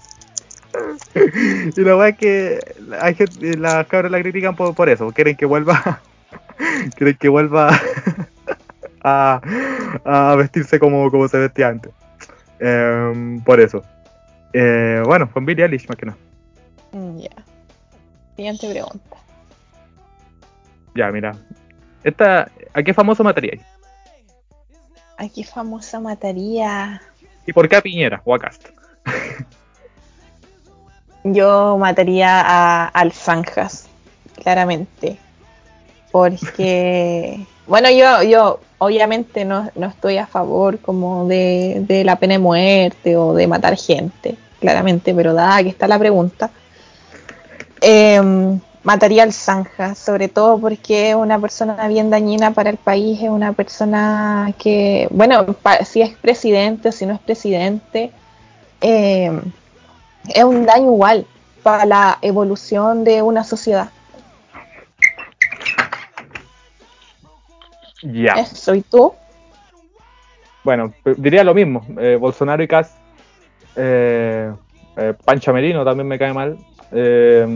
[1.14, 2.58] y la verdad es que
[3.00, 6.00] hay gente, las cabras la critican por, por eso, quieren que vuelva,
[6.96, 7.70] quieren que vuelva
[9.04, 9.40] a,
[10.04, 11.92] a vestirse como, como se vestía antes.
[12.58, 13.82] Em, por eso.
[14.52, 16.18] Eh, bueno, con Billie Eilish más que nada.
[16.92, 17.30] Mm, ya.
[18.36, 19.16] Siguiente pregunta.
[20.94, 21.36] Ya, mira.
[22.04, 23.58] Esta, ¿A qué famoso mataría?
[25.16, 27.00] ¿A qué famoso mataría?
[27.46, 28.68] ¿Y por qué a Piñera o a Cast?
[31.24, 33.88] Yo mataría a Alfanjas,
[34.42, 35.18] claramente.
[36.12, 42.34] Porque, bueno, yo, yo obviamente no, no estoy a favor como de, de la pena
[42.34, 46.50] de muerte o de matar gente claramente, pero dada que está la pregunta,
[47.82, 53.20] em, mataría al Zanja, sobre todo porque es una persona bien dañina para el país,
[53.20, 55.44] es una persona que, bueno,
[55.84, 58.12] si es presidente o si no es presidente,
[58.80, 59.40] em,
[60.32, 61.26] es un daño igual
[61.62, 63.88] para la evolución de una sociedad.
[68.02, 68.34] Ya.
[68.34, 69.14] Eso, ¿y tú?
[70.62, 71.86] Bueno, diría lo mismo.
[71.98, 72.94] Eh, Bolsonaro y Cas
[73.76, 74.52] eh,
[74.96, 76.58] eh, Pancha Merino también me cae mal.
[76.92, 77.46] Eh,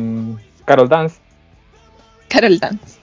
[0.68, 1.18] Carol Dance.
[2.28, 2.98] Carol Dance.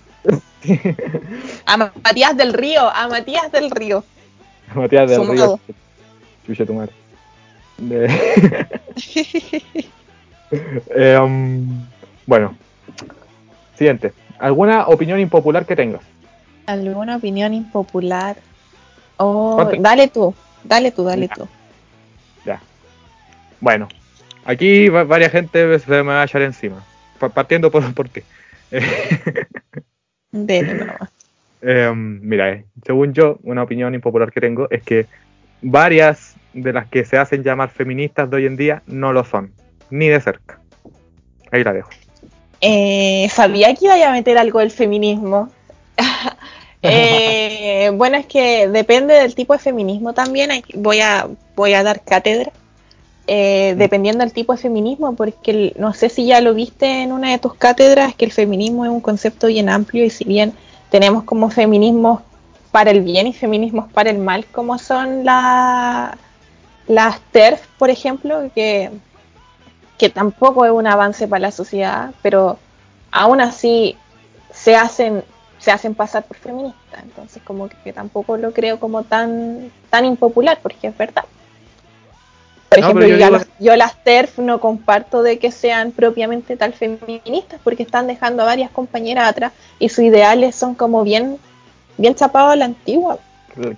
[1.65, 4.03] a Matías del Río, a Matías del Río.
[4.73, 5.59] Matías del Río.
[6.45, 6.93] Chucha tu madre.
[11.19, 11.85] um,
[12.25, 12.55] bueno,
[13.77, 14.13] siguiente.
[14.39, 16.01] ¿Alguna opinión impopular que tengas?
[16.67, 18.37] ¿Alguna opinión impopular?
[19.17, 21.47] Oh, dale tú, dale tú, dale tú.
[23.61, 23.87] Bueno,
[24.43, 26.83] aquí varias gente se me va a echar encima.
[27.19, 28.21] Partiendo por, por ti.
[31.67, 35.07] Em, mira, eh, según yo, una opinión impopular que tengo es que
[35.63, 39.51] varias de las que se hacen llamar feministas de hoy en día no lo son,
[39.89, 40.59] ni de cerca.
[41.51, 41.89] Ahí la dejo.
[42.61, 45.49] Eh, sabía que iba a meter algo del feminismo.
[46.87, 50.51] Eh, bueno, es que depende del tipo de feminismo también.
[50.75, 52.51] Voy a, voy a dar cátedra.
[53.27, 57.31] Eh, dependiendo del tipo de feminismo, porque no sé si ya lo viste en una
[57.31, 60.53] de tus cátedras, que el feminismo es un concepto bien amplio y si bien
[60.91, 62.21] tenemos como feminismos
[62.71, 66.15] para el bien y feminismos para el mal, como son la,
[66.87, 68.91] las TERF, por ejemplo, que,
[69.97, 72.59] que tampoco es un avance para la sociedad, pero
[73.09, 73.97] aún así
[74.53, 75.23] se hacen
[75.57, 80.05] se hacen pasar por feministas, entonces como que, que tampoco lo creo como tan tan
[80.05, 81.25] impopular, porque es verdad.
[82.75, 88.07] Por ejemplo, yo, las TERF no comparto de que sean propiamente tal feministas porque están
[88.07, 91.37] dejando a varias compañeras atrás y sus ideales son como bien,
[91.97, 93.17] bien chapados a la antigua.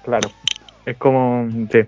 [0.04, 0.30] Claro,
[0.86, 1.80] es como, sí.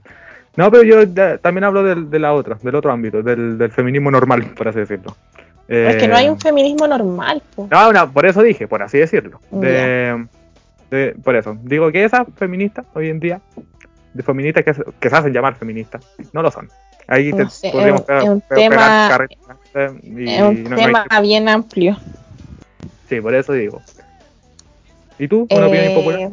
[0.55, 4.67] No, pero yo también hablo de, la otra, del otro ámbito, del, feminismo normal, por
[4.67, 5.15] así decirlo.
[5.67, 7.41] es que no hay un eh, feminismo normal.
[7.57, 9.39] No, no, por eso dije, por así decirlo.
[11.23, 13.41] por eso, digo que esas feministas hoy en día,
[14.13, 16.69] de feministas que, que se hacen llamar feministas, no lo son.
[17.09, 19.27] Ahí te podríamos es, un tema,
[19.73, 21.97] es un tema bien amplio.
[23.09, 23.81] Sí, por eso digo.
[25.17, 25.47] ¿Y tú?
[25.49, 26.31] ¿Una opinión eh, impopular?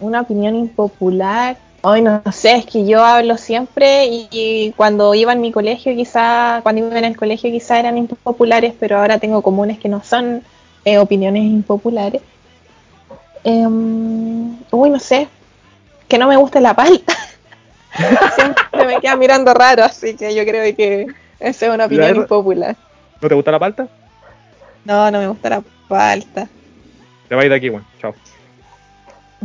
[0.00, 1.56] Una opinión impopular.
[1.80, 6.60] Hoy no, sé, es que yo hablo siempre y, cuando iba en mi colegio, quizá,
[6.62, 10.42] cuando iba en el colegio, quizá eran impopulares, pero ahora tengo comunes que no son
[10.84, 12.20] eh, opiniones impopulares.
[13.44, 15.26] Em, uy, no sé,
[16.06, 17.16] que no me gusta la palta.
[18.34, 21.06] Siempre me queda mirando raro, así que yo creo que
[21.38, 22.76] esa es una opinión impopular.
[23.20, 23.88] ¿No te gusta la palta?
[24.84, 26.48] No, no me gusta la palta.
[27.28, 28.14] Te vas de aquí, bueno, chao.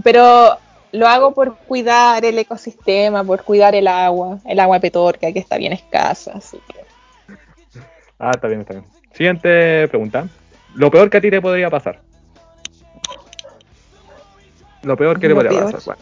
[0.03, 0.57] Pero
[0.91, 5.57] lo hago por cuidar el ecosistema, por cuidar el agua, el agua petorca que está
[5.57, 6.87] bien escasa, así que.
[8.19, 8.85] Ah, está bien, está bien.
[9.13, 10.27] Siguiente pregunta.
[10.75, 12.01] Lo peor que a ti te podría pasar.
[14.83, 15.97] Lo peor que te podría pasar.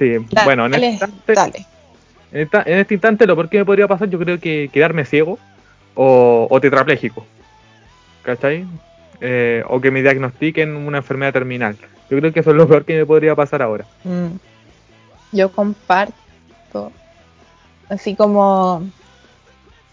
[0.00, 1.66] Sí, bueno, en este, instante,
[2.32, 5.38] En, este instante lo peor que me podría pasar yo creo que quedarme ciego
[5.94, 7.26] o, o tetrapléjico.
[8.22, 8.66] ¿Cachai?
[9.20, 11.76] Eh, o que me diagnostiquen una enfermedad terminal.
[12.08, 13.84] Yo creo que eso es lo peor que me podría pasar ahora.
[14.04, 14.36] Mm.
[15.32, 16.92] Yo comparto.
[17.90, 18.82] Así como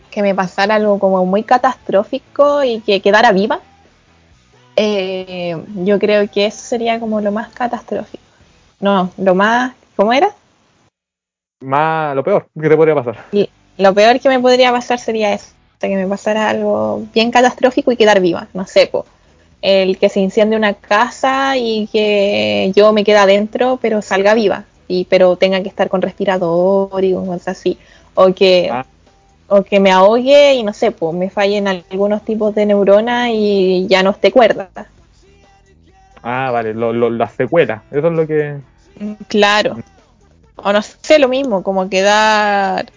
[0.09, 3.59] que me pasara algo como muy catastrófico y que quedara viva.
[4.77, 8.23] Eh, yo creo que eso sería como lo más catastrófico.
[8.79, 9.73] No, lo más.
[9.97, 10.29] ¿Cómo era?
[11.59, 13.25] Más, lo peor que te podría pasar.
[13.33, 15.47] Y lo peor que me podría pasar sería eso.
[15.81, 18.47] Que me pasara algo bien catastrófico y quedar viva.
[18.53, 19.05] No sé, po
[19.61, 24.65] el que se incendie una casa y que yo me quede adentro, pero salga viva,
[24.87, 27.77] y, pero tenga que estar con respirador y cosas así,
[28.13, 28.85] o que, ah.
[29.47, 33.87] o que me ahogue y no sé, pues me fallen algunos tipos de neuronas y
[33.87, 34.69] ya no esté cuerda.
[36.21, 38.57] Ah, vale, lo, lo, las secuelas, eso es lo que...
[39.27, 39.77] Claro.
[40.55, 42.87] O no sé, lo mismo, como quedar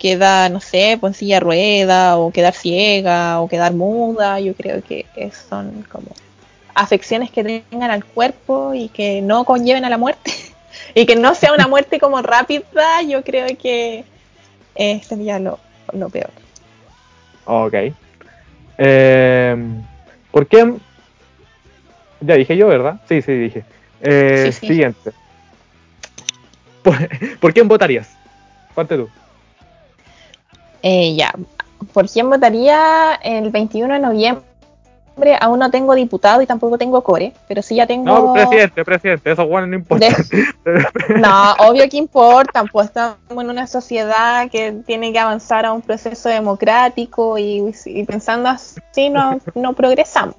[0.00, 5.06] quedar, no sé, por silla rueda, o quedar ciega, o quedar muda, yo creo que,
[5.48, 6.08] son como
[6.74, 10.32] afecciones que tengan al cuerpo y que no conlleven a la muerte,
[10.94, 14.04] y que no sea una muerte como rápida, yo creo que
[14.74, 15.58] eh, sería lo,
[15.92, 16.30] lo peor.
[17.44, 17.74] Ok.
[18.78, 19.56] Eh,
[20.30, 20.74] ¿Por qué?
[22.22, 23.00] Ya dije yo, ¿verdad?
[23.06, 23.64] Sí, sí, dije.
[24.00, 25.12] Eh, siguiente.
[26.82, 26.96] ¿Por,
[27.38, 28.08] ¿Por quién votarías?
[28.74, 29.08] Cuánto tú.
[30.82, 31.32] Eh, ya,
[31.92, 34.44] ¿por quién votaría el 21 de noviembre?
[35.38, 38.06] Aún no tengo diputado y tampoco tengo core, pero sí ya tengo.
[38.06, 40.06] No, presidente, presidente, eso bueno no importa.
[41.18, 45.82] no, obvio que importan, pues estamos en una sociedad que tiene que avanzar a un
[45.82, 47.74] proceso democrático y,
[48.06, 50.36] pensando así no, no progresamos.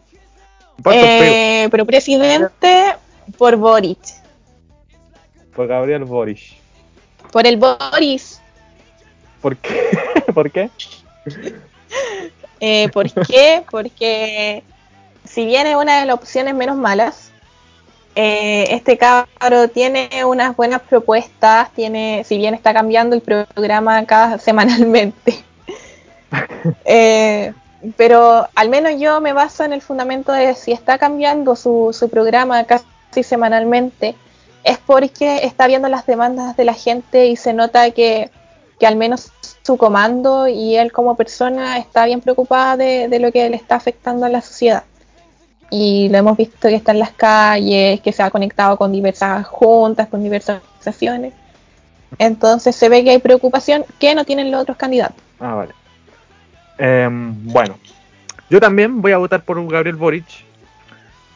[0.92, 2.96] Eh, pero presidente
[3.38, 4.21] por Boric.
[5.56, 6.40] Por Gabriel Boric.
[7.32, 8.42] Por el Boris.
[9.42, 9.90] ¿Por qué?
[10.34, 10.70] ¿Por qué?
[12.60, 13.64] Eh, ¿Por qué?
[13.70, 14.64] Porque
[15.26, 17.32] si bien es una de las opciones menos malas,
[18.16, 24.38] eh, este cabro tiene unas buenas propuestas, tiene, si bien está cambiando el programa cada
[24.40, 25.44] semanalmente.
[26.86, 27.54] Eh,
[27.98, 32.10] pero al menos yo me baso en el fundamento de si está cambiando su, su
[32.10, 34.16] programa casi semanalmente,
[34.64, 38.30] es porque está viendo las demandas de la gente y se nota que
[38.82, 39.32] que al menos
[39.62, 44.26] su comando y él como persona está bien preocupada de, lo que le está afectando
[44.26, 44.86] a la sociedad.
[45.70, 49.46] Y lo hemos visto que está en las calles, que se ha conectado con diversas
[49.46, 51.32] juntas, con diversas organizaciones.
[52.18, 55.22] Entonces se ve que hay preocupación que no tienen los otros candidatos.
[55.40, 55.74] Ah, vale.
[56.80, 57.78] Em, bueno,
[58.50, 60.26] yo también voy a votar por Gabriel Boric.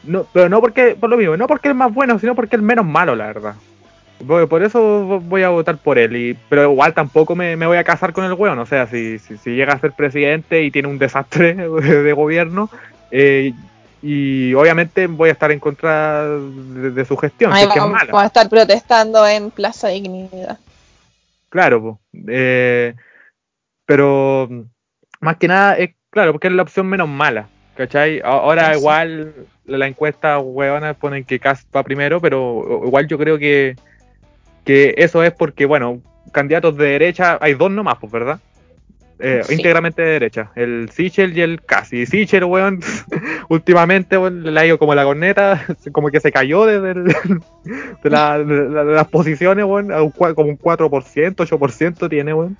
[0.06, 2.62] No, pero no porque, por lo mismo, no porque es más bueno, sino porque es
[2.62, 3.54] menos malo, la verdad.
[4.26, 6.16] Por eso voy a votar por él.
[6.16, 8.58] Y, pero igual tampoco me, voy a casar con el weón.
[8.58, 12.70] O sea, si, si, llega a ser presidente y tiene un desastre de, gobierno,
[13.10, 13.52] eh,
[14.02, 17.52] y obviamente voy a estar en contra de, su gestión.
[17.52, 18.20] que es mala.
[18.20, 20.58] a estar protestando en Plaza Dignidad.
[21.50, 21.98] Claro,
[22.28, 22.94] eh,
[23.84, 24.48] pero
[25.20, 27.48] más que nada es claro, porque es la opción menos mala.
[27.76, 28.22] ¿Cachai?
[28.24, 29.34] Ahora igual
[29.66, 33.76] la encuesta weona ponen que Cast va primero, pero igual yo creo que
[34.66, 36.02] que eso es porque, bueno,
[36.32, 38.40] candidatos de derecha hay dos nomás, pues, ¿verdad?
[39.18, 42.04] Eh, íntegramente de derecha, el Sichel y el Casi.
[42.04, 42.80] Sichel, weón,
[43.48, 47.00] últimamente le ha ido como la corneta, como que se cayó desde
[48.02, 49.88] de, las posiciones, weón,
[50.34, 52.58] como un 4%, 8% tiene, weón.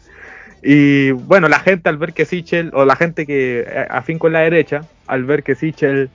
[0.63, 4.33] Y bueno, la gente al ver que Sichel, o la gente que eh, afín con
[4.33, 6.09] la derecha, al ver que Sichel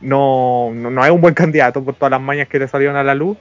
[0.00, 3.04] no, no, no es un buen candidato por todas las mañas que le salieron a
[3.04, 3.36] la luz,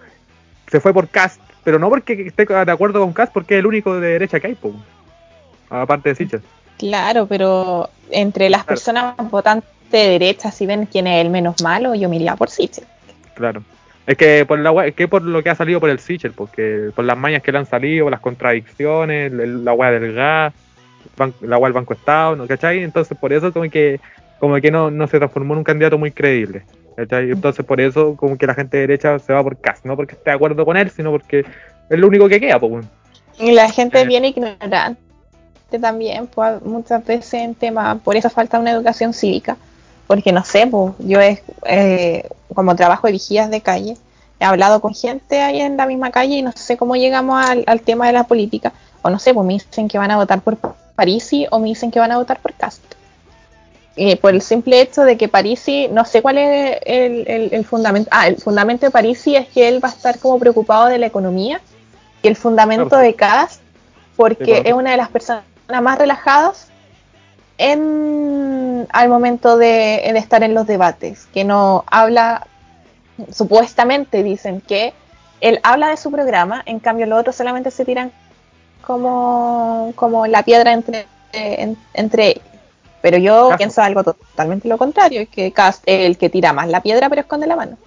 [0.68, 3.66] se fue por Cast pero no porque esté de acuerdo con Cass, porque es el
[3.66, 4.58] único de derecha que hay,
[5.70, 6.42] aparte de Sichel.
[6.78, 11.96] Claro, pero entre las personas votantes de derecha, si ven quién es el menos malo,
[11.96, 12.86] yo me iría por Sichel.
[13.34, 13.64] Claro.
[14.06, 16.92] Es que por la es que por lo que ha salido por el Sichel, porque
[16.96, 20.54] por las mañas que le han salido, las contradicciones, la hueá del gas,
[21.42, 22.46] la hueá del Banco Estado, ¿no?
[22.46, 22.84] ¿cachai?
[22.84, 24.00] Entonces por eso como que
[24.40, 26.64] como que no, no se transformó en un candidato muy creíble.
[26.98, 30.14] Entonces por eso como que la gente de derecha se va por Cas, no porque
[30.16, 31.40] esté de acuerdo con él, sino porque
[31.90, 32.86] es lo único que queda, pues.
[33.38, 34.06] Y la gente Eh.
[34.06, 34.98] viene ignorante
[35.82, 39.58] también, pues, muchas veces en tema, por eso falta una educación cívica,
[40.08, 43.98] porque no sé, pues, yo es, eh, como trabajo de vigías de calle,
[44.40, 47.66] he hablado con gente ahí en la misma calle y no sé cómo llegamos al,
[47.68, 48.72] al tema de la política,
[49.02, 50.58] o no sé, pues me dicen que van a votar por
[50.96, 52.95] Parisi o me dicen que van a votar por Castro.
[53.98, 57.66] Eh, por el simple hecho de que Parisi, no sé cuál es el, el- el
[57.66, 60.98] fundamento, ah, el fundamento de Parisi es que él va a estar como preocupado de
[60.98, 61.62] la economía,
[62.22, 63.04] y el fundamento Claro.
[63.06, 63.62] de Cast,
[64.18, 64.62] porque Claro.
[64.66, 65.44] es una de las personas
[65.82, 66.68] más relajadas
[67.58, 72.48] en al momento de, de estar en los debates, que no habla,
[73.32, 74.94] supuestamente dicen que
[75.42, 78.12] él habla de su programa, en cambio los otros solamente se tiran
[78.86, 82.44] como, como la piedra entre, en- entre ellos.
[83.06, 83.58] Pero yo Caso.
[83.60, 87.08] pienso algo totalmente lo contrario, es que Cast es el que tira más la piedra
[87.08, 87.78] pero esconde la mano.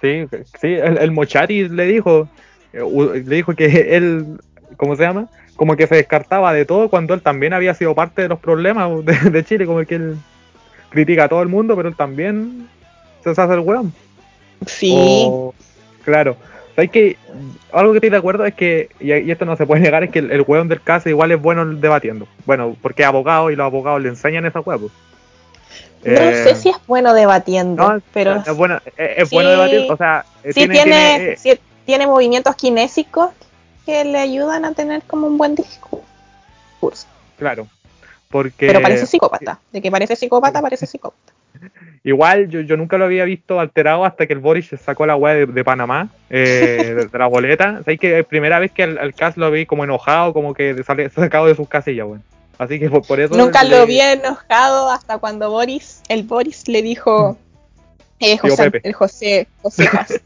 [0.00, 0.26] Sí,
[0.60, 2.28] sí, el, el Mochati le dijo,
[2.72, 2.80] eh,
[3.26, 3.66] le dijo que
[3.96, 4.38] él,
[4.76, 5.26] ¿cómo se llama?
[5.56, 8.88] Como que se descartaba de todo cuando él también había sido parte de los problemas
[9.04, 10.16] de, de Chile, como que él
[10.90, 12.68] critica a todo el mundo, pero él también
[13.24, 13.92] se hace el weón.
[14.66, 15.52] Sí, O-
[16.04, 16.36] claro.
[16.78, 17.16] ¿Sabes que
[17.72, 20.10] Algo que estoy de acuerdo es que, y, y esto no se puede negar, es
[20.12, 22.28] que el, el weón del caso igual es bueno debatiendo.
[22.46, 24.88] Bueno, porque es abogado y los abogados le enseñan esa huevo.
[26.04, 29.50] no sé si es bueno debatiendo, Eh, no, pero es bueno, es, es sí- bueno
[29.50, 33.30] debatir, o sea, eh, sí tiene, tiene- eh, sí tiene movimientos kinésicos
[33.84, 37.08] que le ayudan a tener como un buen discurso.
[37.36, 37.66] claro.
[38.30, 39.58] Porque Pero parece psicópata.
[39.72, 41.32] De que parece psicópata, parece psicópata.
[42.04, 45.34] Igual yo, yo nunca lo había visto alterado hasta que el Boris sacó la weá
[45.34, 47.78] de, de Panamá, eh, de, de la boleta.
[47.78, 50.82] Sabéis que es primera vez que al, al Cas lo vi como enojado, como que
[50.84, 52.22] sale sacado de sus casillas, weón.
[52.58, 53.36] Así que por, por eso.
[53.36, 57.36] Nunca le- lo vi enojado hasta cuando Boris, el Boris le dijo
[58.18, 60.16] eh, José, el José, José Cast,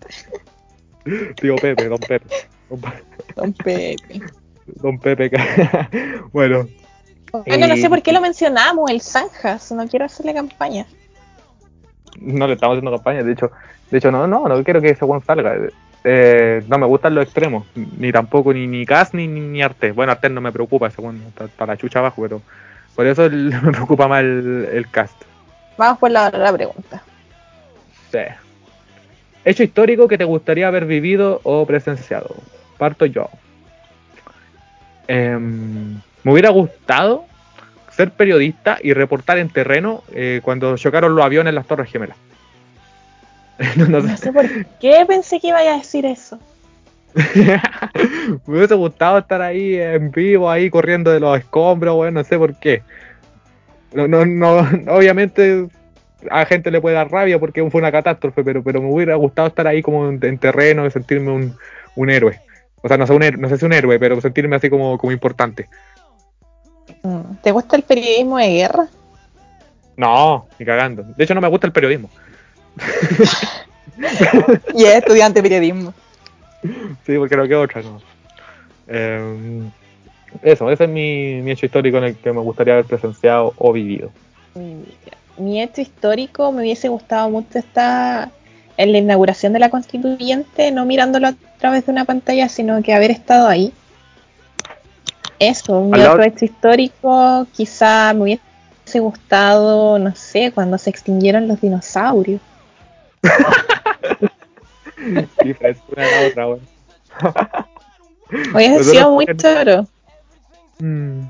[1.40, 2.26] Tío Pepe, don Pepe.
[2.70, 3.02] Don, Pe-
[3.34, 3.96] don Pepe.
[4.66, 5.30] don Pepe.
[6.32, 6.68] bueno,
[7.46, 10.86] Bueno, no sé por qué lo mencionamos, el Sanjas, no quiero hacerle campaña.
[12.20, 13.50] No le estamos haciendo campaña, de hecho,
[13.90, 15.56] de hecho no, no, no quiero que ese weón salga.
[16.04, 19.92] Eh, no me gustan los extremos, ni tampoco ni ni Gas ni, ni, ni Arte.
[19.92, 22.42] Bueno, Arte no me preocupa, ese weón está, la chucha abajo, pero
[22.96, 25.20] por eso el- me preocupa más el, el cast.
[25.78, 27.02] Vamos por la pregunta.
[28.10, 28.18] Sí.
[29.44, 32.34] Hecho histórico que te gustaría haber vivido o presenciado.
[32.78, 33.28] Parto yo.
[35.08, 37.24] Em, me hubiera gustado
[37.96, 42.16] ser periodista y reportar en terreno eh, cuando chocaron los aviones en las Torres Gemelas.
[43.76, 44.06] no, no sé.
[44.08, 44.46] No sé por
[44.80, 46.38] qué pensé que iba a decir eso.
[48.46, 52.38] me hubiese gustado estar ahí en vivo, ahí corriendo de los escombros, bueno, no sé
[52.38, 52.82] por qué.
[53.92, 55.66] No, no, no, obviamente
[56.30, 59.48] a gente le puede dar rabia porque fue una catástrofe, pero, pero me hubiera gustado
[59.48, 61.54] estar ahí como en, en terreno y sentirme un,
[61.96, 62.40] un héroe.
[62.80, 64.96] O sea, no sé, un héroe- no sé si un héroe, pero sentirme así como,
[64.96, 65.68] como importante.
[67.02, 68.88] Mm, ¿Te gusta el periodismo de guerra?
[69.96, 71.02] No, ni cagando.
[71.02, 72.08] De hecho, no me gusta el periodismo.
[74.74, 75.92] Y es estudiante de periodismo.
[77.04, 78.00] Sí, porque no queda otra, no.
[78.88, 79.62] Eh,
[80.42, 83.72] eso, ese es mi, mi hecho histórico en el que me gustaría haber presenciado o
[83.72, 84.10] vivido.
[85.36, 88.30] Mi hecho histórico me hubiese gustado mucho estar
[88.76, 92.94] en la inauguración de la constituyente, no mirándolo a través de una pantalla, sino que
[92.94, 93.72] haber estado ahí.
[95.38, 101.48] Eso, mi lado- otro hecho histórico quizá me hubiese gustado, no sé, cuando se extinguieron
[101.48, 102.40] los dinosaurios.
[105.44, 106.62] Y frescura la otra, bueno.
[108.54, 109.86] Hubiese Pues sido muy choro.
[110.78, 111.20] Mm.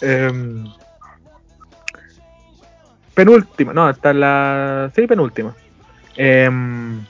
[0.00, 0.66] Em,
[3.14, 4.90] penúltima, no, hasta la.
[4.96, 5.54] Sí, penúltima.
[6.16, 7.04] Em,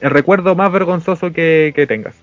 [0.00, 2.14] el recuerdo más vergonzoso que, que tengas.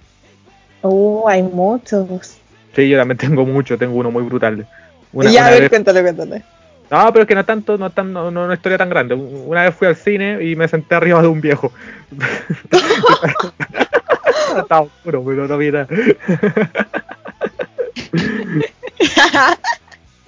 [0.82, 2.40] Uh, hay muchos.
[2.76, 4.66] Sí, yo también tengo mucho, tengo uno muy brutal.
[5.12, 6.44] Una, ya, una a ver, vez- cuéntale, cuéntale.
[6.90, 8.90] No, pero es que no es tanto, no es tan, no, no una historia tan
[8.90, 9.16] grande.
[9.16, 11.72] Una vez fui al cine y me senté arriba de un viejo.
[14.58, 15.88] Estaba oscuro, pero no vi nada.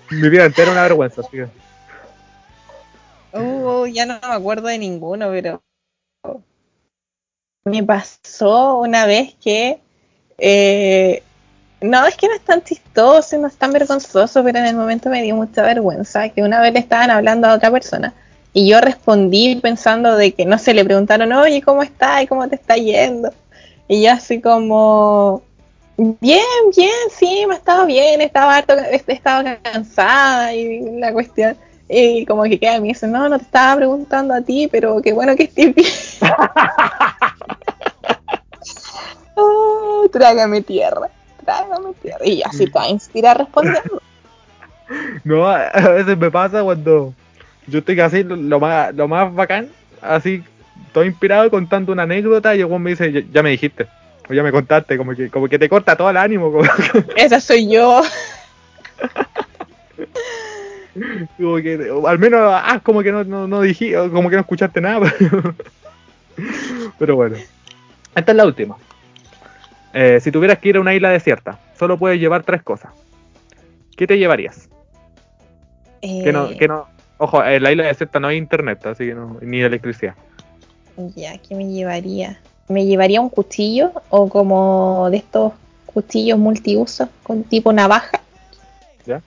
[0.09, 1.47] Mi vida entera una vergüenza, que.
[3.33, 5.61] Uh, ya no me acuerdo de ninguno, pero
[7.65, 9.79] me pasó una vez que
[10.37, 11.21] eh,
[11.89, 15.09] no es que no es tan chistoso, no es tan vergonzoso, pero en el momento
[15.09, 18.13] me dio mucha vergüenza que una vez le estaban hablando a otra persona
[18.53, 22.23] y yo respondí pensando de que no se le preguntaron, oye, ¿cómo estás?
[22.23, 23.33] ¿Y cómo te está yendo?
[23.88, 25.43] Y yo así como,
[25.97, 26.41] bien,
[26.75, 28.73] bien, sí, me estaba bien, estaba harto,
[29.07, 31.57] estaba cansada y la cuestión.
[31.89, 35.01] Y como que queda y me dice, no, no te estaba preguntando a ti, pero
[35.01, 35.88] qué bueno que estés bien.
[39.36, 41.09] oh, trágame tierra.
[42.01, 42.25] Tierra.
[42.25, 44.01] Y así te va a inspirar respondiendo.
[45.23, 47.11] No, a veces me pasa cuando
[47.65, 49.69] yo estoy así, lo- más, lo más bacán,
[49.99, 50.43] así,
[50.93, 53.87] todo inspirado contando una anécdota y weón me dice, ya, ya me dijiste,
[54.29, 56.65] o ya me contaste, como que, como que te corta todo el ánimo, como,
[57.15, 58.03] Esa soy yo.
[61.37, 64.81] como que, al menos, ah, como que no, no, no dije, como que no escuchaste
[64.81, 65.11] nada.
[66.99, 67.37] Pero bueno,
[68.15, 68.77] esta es la última.
[69.97, 72.91] Eh, si tuvieras que ir a una isla desierta, solo puedes llevar tres cosas.
[73.95, 74.67] ¿Qué te llevarías?
[76.01, 76.87] Que no, Eh, que no,
[77.17, 80.15] ojo, en la isla desierta no hay internet, así que no, ni electricidad.
[81.15, 82.41] Ya, ¿qué me llevaría?
[82.67, 85.53] ¿Me llevaría un cuchillo o como de estos
[85.85, 88.19] cuchillos multiusos con tipo navaja?
[89.05, 89.21] ¿Ya?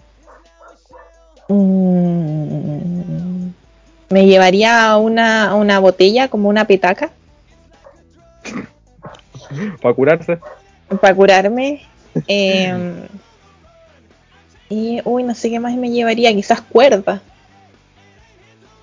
[1.49, 2.29] Mm,
[4.11, 7.11] me llevaría una, una botella como una petaca
[9.83, 10.39] Para curarse.
[11.01, 11.83] para curarme.
[12.27, 13.03] Em,
[14.71, 17.21] y, uy, no sé qué más me llevaría, quizás cuerda.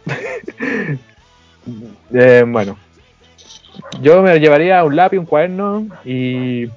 [2.13, 2.77] Eh, bueno,
[3.99, 6.67] yo me llevaría un lápiz, un cuaderno y,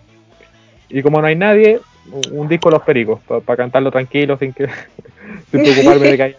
[0.89, 1.80] y como no hay nadie,
[2.30, 4.66] un- disco de los pericos, para cantarlo tranquilo, sin que
[5.51, 6.36] sin preocuparme de que haya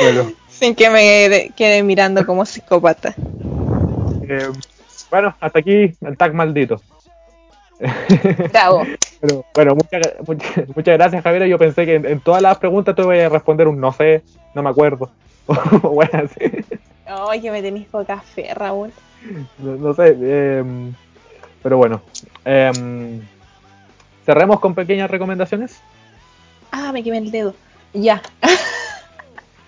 [0.00, 3.14] bueno, Sin que me de- quede mirando como psicópata.
[4.22, 4.48] eh,
[5.10, 6.80] bueno, hasta aquí el tag maldito.
[8.52, 8.84] Bravo.
[9.20, 11.46] Pero, bueno, muchas, muchas, muchas gracias, Javier.
[11.46, 14.22] Yo pensé que en, en todas las preguntas te voy a responder un no sé,
[14.54, 15.10] no me acuerdo.
[15.82, 16.64] O bueno, así.
[17.06, 18.92] Ay, que me tenéis poca fe, Raúl.
[19.58, 20.08] No, no sé.
[20.58, 20.92] em,
[21.62, 22.02] pero bueno.
[22.44, 23.20] em,
[24.26, 25.80] cerremos con pequeñas recomendaciones.
[26.70, 27.54] Ah, me quemé el dedo.
[27.94, 28.20] Ya.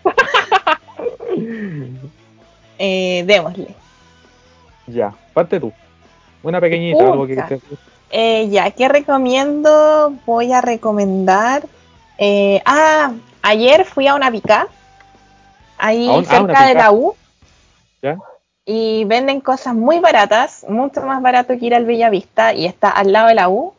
[2.82, 3.74] Eh, démosle.
[4.86, 5.72] Ya, parte tú.
[6.42, 7.48] Una pequeñita, algo que Puta.
[7.48, 7.60] te-
[8.10, 10.12] Eh, ya, ¿qué recomiendo?
[10.26, 11.62] Voy a recomendar.
[12.22, 14.66] eh, ah, ayer fui a una pica.
[15.78, 17.14] Ahí ¿A un- ah, una cerca de la U.
[18.02, 18.18] ¿Ya?
[18.66, 22.52] Y venden cosas muy baratas, mucho más barato que ir al Bellavista.
[22.54, 23.72] Y está al lado de la U.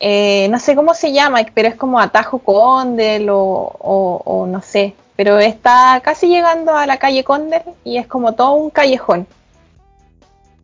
[0.00, 4.62] Eh, no sé cómo se llama, pero es como Atajo Condel o, o- o no
[4.62, 4.94] sé.
[5.16, 9.26] Pero está casi llegando a la calle Condel y es como todo un callejón.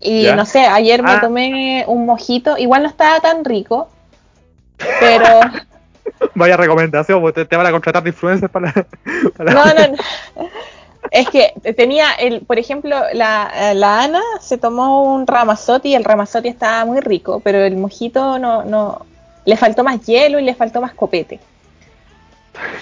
[0.00, 0.36] Y ¿Ya?
[0.36, 1.20] no sé, ayer me Ah.
[1.20, 3.88] tomé un mojito, igual no estaba tan rico,
[5.00, 5.40] pero
[6.34, 8.86] Vaya recomendación, pues te, te van a contratar de influencers para la.
[9.36, 9.72] para no, no,
[10.36, 10.48] no.
[11.10, 16.04] Es que tenía, el, por ejemplo, la, la Ana se tomó un ramazotti y el
[16.04, 19.04] ramazotti estaba muy rico, pero el mojito no, no,
[19.44, 21.40] le faltó más hielo y le faltó más copete.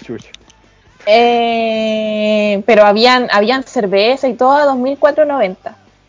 [0.05, 0.29] Chucha.
[1.07, 5.57] Eh, pero habían, habían cerveza y todo a 2.490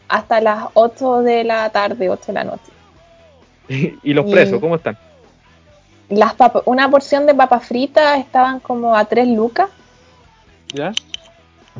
[0.08, 2.72] hasta las 8 de la tarde, 8 de la noche.
[4.04, 4.98] Y, los Y- precios, ¿cómo están?
[6.10, 9.70] Las papa- una porción de papas fritas estaban como a 3 lucas.
[10.74, 10.92] ¿Ya?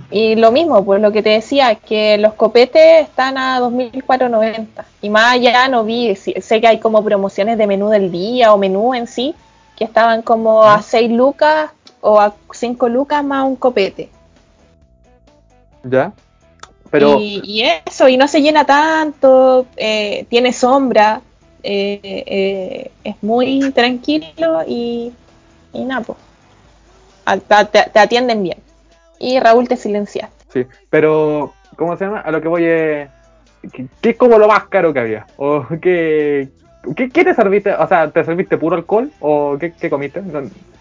[0.10, 4.66] Y lo mismo, pues lo que te decía, que los copetes están a 2.490.
[5.02, 8.58] Y más allá no vi, sé que hay como promociones de menú del día o
[8.58, 9.36] menú en sí,
[9.76, 11.72] que estaban como a 6 lucas
[12.02, 14.10] o a 5 lucas más un copete.
[15.84, 16.14] ¿Ya?
[16.90, 17.20] Pero.
[17.20, 21.22] Y, y eso, y no se llena tanto, eh, tiene sombra,
[21.64, 25.14] eh, eh, es muy tranquilo y,
[25.74, 26.18] y nada, pues.
[27.72, 28.58] Te, atienden bien.
[29.20, 30.36] Y Raúl te silenciaste.
[30.52, 32.20] Sí, pero, ¿cómo se llama?
[32.20, 33.10] A lo que voy es.
[33.72, 35.28] ¿Qué, qué es como lo más caro que había?
[35.38, 36.50] ¿O qué,
[36.96, 37.74] qué, te serviste?
[37.74, 39.12] O sea, ¿te serviste puro alcohol?
[39.20, 40.22] ¿O qué, comiste?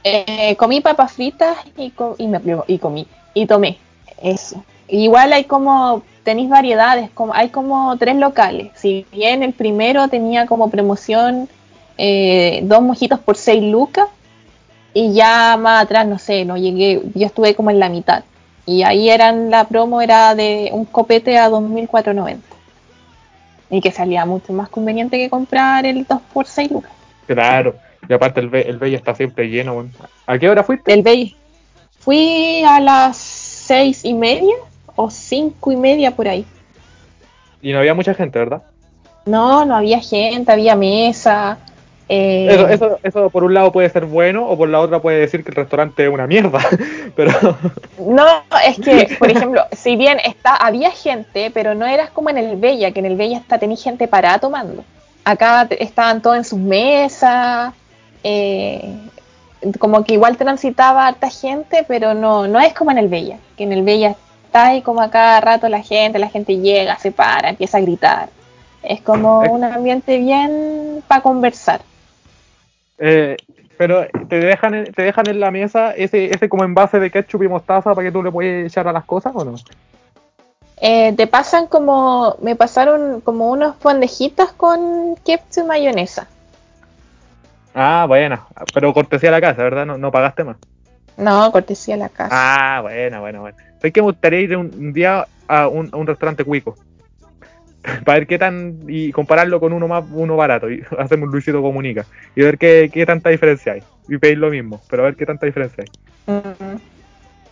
[0.04, 3.78] Eh, comí papas fritas y comí y tomé
[4.22, 4.64] eso.
[4.88, 8.72] Igual hay como tenéis variedades, como hay como tres locales.
[8.74, 11.48] Si bien el primero tenía como promoción
[11.96, 14.08] eh, dos mojitos por seis lucas
[14.92, 18.24] y ya más atrás no sé, no llegué, yo estuve como en la mitad
[18.66, 22.38] y ahí eran la promo era de un copete a 2.490
[23.70, 26.90] y que salía mucho más conveniente que comprar el 2 por 6 lucas.
[27.26, 27.76] Claro.
[28.08, 29.88] Y aparte el, Be- el Bello está siempre lleno.
[30.26, 30.90] ¿A qué hora fuiste?
[30.90, 31.36] Del Bell.
[32.00, 34.54] Fui a las seis y media
[34.96, 36.44] o cinco y media por ahí.
[37.62, 38.62] Y no había mucha gente, ¿verdad?
[39.26, 41.58] No, no había gente, había mesa.
[42.12, 45.20] Eh, Eso, eso, eso por un lado puede ser bueno o por la otra puede
[45.20, 46.58] decir que el restaurante es una mierda.
[47.16, 47.32] Pero
[47.98, 48.26] No,
[48.66, 52.56] es que, por ejemplo, si bien está, había gente, pero no eras como en el
[52.56, 54.82] Bella, que en el Bella está tenéis gente parada tomando.
[55.24, 57.72] Acá estaban todos en sus mesas,
[58.24, 58.92] eh,
[59.78, 63.62] como que igual transitaba harta gente, pero no, no es como en el Bella, que
[63.62, 67.12] en el Bella está ahí como a cada rato la gente, la gente llega, se
[67.12, 68.30] para, empieza a gritar.
[68.82, 71.82] Es como un ambiente bien para conversar.
[73.02, 73.36] Eh,
[73.78, 77.42] pero te dejan, en- te dejan en la mesa ese, ese como envase de ketchup
[77.42, 79.54] y mostaza para que tú le puedas echar a las cosas o no?
[80.82, 86.28] Eh, te pasan como, me pasaron como unos bandejitas con ketchup y mayonesa.
[87.74, 89.86] Ah, bueno, pero cortesía a la casa, ¿verdad?
[89.86, 90.56] No, no pagaste más.
[91.16, 92.28] No, cortesía a la casa.
[92.32, 93.56] Ah, bueno, bueno, bueno.
[93.82, 96.76] Es que me gustaría ir un, un día a un, a un restaurante cuico.
[98.04, 98.80] Para ver qué tan.
[98.88, 100.70] y compararlo con uno más uno barato.
[100.70, 102.06] Y hacemos un Luisito Comunica.
[102.36, 103.82] Y ver qué, qué tanta diferencia hay.
[104.08, 106.34] Y pedir lo mismo, pero a ver qué tanta diferencia hay.
[106.34, 106.76] Mm,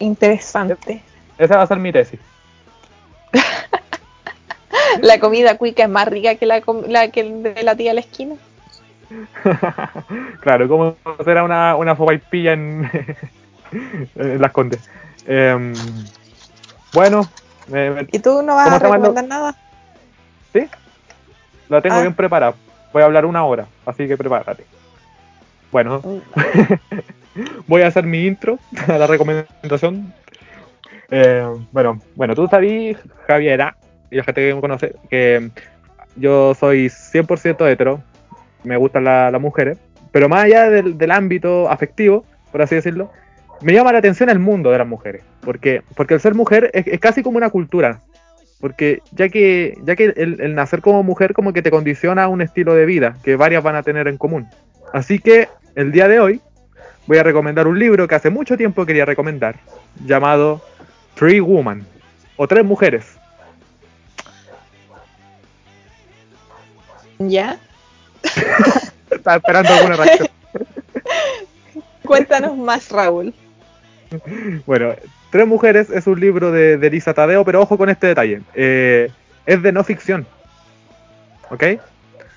[0.01, 1.03] interesante.
[1.39, 2.21] Esa va a ser mi tesis.
[5.03, 8.01] La comida cuica es más rica que la, la que de la tía de la
[8.01, 8.35] esquina.
[10.41, 12.91] claro, ¿cómo será una, una sopaipilla en,
[14.17, 14.81] en Las Condes?
[15.27, 15.73] Em,
[16.93, 17.27] bueno,
[17.69, 19.55] me- ¿Y tú no vas ¿Cómo a recomendar nada?
[20.53, 20.67] ¿Sí?
[21.69, 22.01] La tengo Ah.
[22.01, 22.55] bien preparada.
[22.93, 24.65] Voy a hablar una hora, así que prepárate.
[25.71, 26.01] Bueno,
[27.67, 30.13] voy a hacer mi intro a la recomendación.
[31.11, 32.97] Eh, bueno, bueno, tú sabes,
[33.27, 33.77] Javiera,
[34.11, 35.51] y la gente que me conoce, que
[36.17, 38.03] yo soy 100% hetero,
[38.65, 39.79] me gustan la- las mujeres,
[40.11, 43.11] pero más allá del, del ámbito afectivo, por así decirlo,
[43.61, 46.87] me llama la atención el mundo de las mujeres, porque, porque el ser mujer es,
[46.87, 48.01] es casi como una cultura,
[48.61, 52.29] porque ya que, ya que el, el nacer como mujer como que te condiciona a
[52.29, 54.49] un estilo de vida que varias van a tener en común.
[54.93, 56.41] Así que el día de hoy
[57.07, 59.57] voy a recomendar un libro que hace mucho tiempo quería recomendar,
[60.05, 60.61] llamado
[61.15, 61.87] Three Woman,
[62.37, 63.05] o Tres Mujeres.
[67.19, 67.59] ¿Ya?
[69.11, 70.29] Estaba esperando alguna reacción.
[72.05, 73.35] Cuéntanos más, Raúl.
[74.67, 74.95] Bueno,
[75.31, 78.41] Tres Mujeres es un libro de, de Lisa Tadeo, pero ojo con este detalle.
[78.55, 79.11] eh,
[79.47, 80.27] es de no ficción.
[81.51, 81.63] ¿Ok?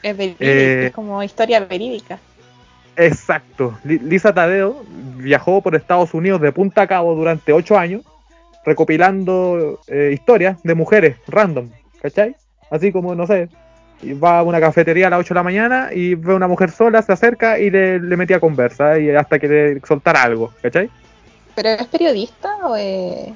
[0.04, 2.18] Es verídica, Eh, es como historia verídica.
[2.96, 3.78] Exacto.
[3.84, 4.84] Li- Lisa Tadeo
[5.18, 8.02] viajó por Estados Unidos de punta a cabo durante ocho años,
[8.66, 11.70] recopilando eh, historias de mujeres random,
[12.02, 12.36] ¿cachai?
[12.70, 13.50] Así como, no sé,
[14.24, 16.72] va a una cafetería a las 8 de la mañana y ve a una mujer
[16.72, 20.90] sola, se acerca y le, le metía conversa y hasta que le soltara algo, ¿cachai?
[21.56, 23.34] ¿Pero es periodista o es.?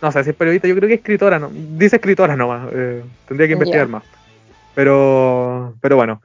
[0.00, 3.02] No sé si es periodista, yo creo que es escritora, no, dice escritora nomás, eh,
[3.26, 4.04] tendría que investigar más.
[4.74, 6.22] Pero, pero bueno,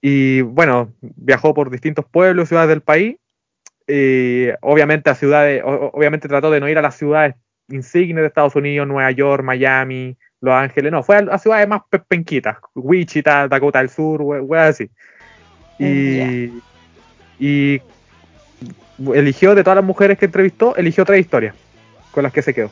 [0.00, 3.16] y bueno, viajó por distintos pueblos, ciudades del país,
[3.88, 7.34] y obviamente a ciudades, o- o- obviamente trató de no ir a las ciudades
[7.68, 11.82] insignes de Estados Unidos, Nueva York, Miami, Los Ángeles, no, fue a, a ciudades más
[11.90, 14.88] pe- penquitas, Wichita, Dakota del Sur, we- weas así.
[15.78, 16.20] Y,
[17.40, 17.80] y
[19.14, 21.54] eligió de todas las mujeres que entrevistó, eligió tres historias
[22.12, 22.70] con las que se quedó,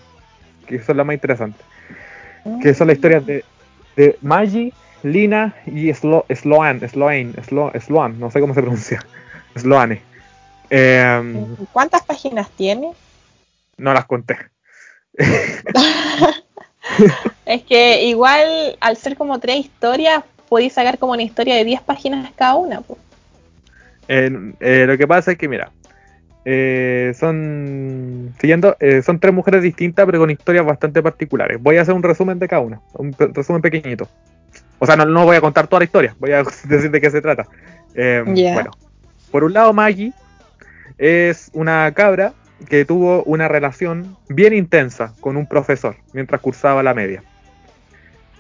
[0.67, 1.65] que son las más interesantes
[2.63, 3.45] que son las historias de,
[3.97, 4.73] de Maggie,
[5.03, 9.05] Lina y Slo, Sloan, Sloan, Slo, Sloan, no sé cómo se pronuncia,
[9.57, 10.01] Sloane.
[10.71, 12.93] Eh, ¿Cuántas páginas tiene?
[13.77, 14.37] no las conté.
[17.45, 21.83] Es que igual, al ser como tres historias, podéis sacar como una historia de 10
[21.83, 22.83] páginas cada una.
[24.09, 24.31] Eh,
[24.61, 25.71] eh, lo que pasa es que, mira,
[26.51, 31.59] eh, son, siguiendo, eh, son tres mujeres distintas, pero con historias bastante particulares.
[31.61, 34.09] Voy a hacer un resumen de cada una, un resumen pequeñito.
[34.79, 37.11] O sea, no, no voy a contar toda la historia, voy a decir de qué
[37.11, 37.47] se trata.
[37.95, 38.23] Eh.
[38.25, 38.71] Bueno,
[39.31, 40.15] por un lado, Maggie
[40.97, 42.33] es una cabra
[42.67, 47.23] que tuvo una relación bien intensa con un profesor mientras cursaba la media.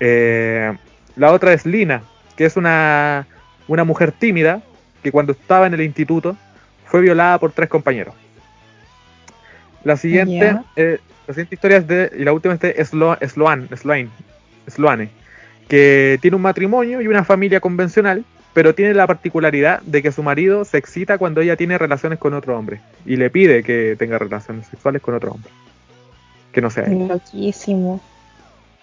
[0.00, 0.72] Eh,
[1.14, 2.04] la otra es Lina,
[2.36, 3.26] que es una,
[3.66, 4.62] una mujer tímida
[5.02, 6.38] que cuando estaba en el instituto
[6.88, 8.14] fue violada por tres compañeros.
[9.84, 13.68] La siguiente, eh, la siguiente historia es de, y la última es de Slo- Sloan,
[13.76, 14.08] Sloane,
[14.66, 15.10] Sloane,
[15.68, 18.24] que tiene un matrimonio y una familia convencional,
[18.54, 22.34] pero tiene la particularidad de que su marido se excita cuando ella tiene relaciones con
[22.34, 25.50] otro hombre y le pide que tenga relaciones sexuales con otro hombre.
[26.52, 27.06] Que no sea él.
[27.06, 28.00] Loquísimo.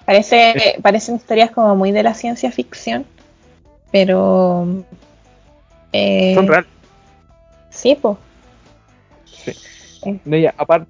[0.05, 3.05] Parece, parecen historias como muy de la ciencia ficción,
[3.91, 4.85] pero...
[5.91, 6.69] eh, Son reales.
[7.75, 8.17] Sí, pues.
[10.23, 10.87] No, ya, aparte,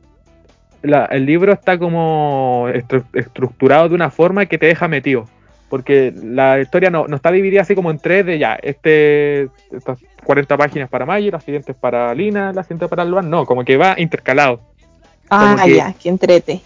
[0.81, 5.27] la- el libro está como estru- estructurado de una forma que te deja metido.
[5.69, 9.97] Porque la historia no, no está dividida así como en tres de ya, este, estas
[10.23, 13.29] 40 páginas para Maggie, las siguientes para Lina, las siguientes para Luan.
[13.29, 14.61] No, como que va intercalado.
[15.29, 16.61] Ah, que- ya, que entrete.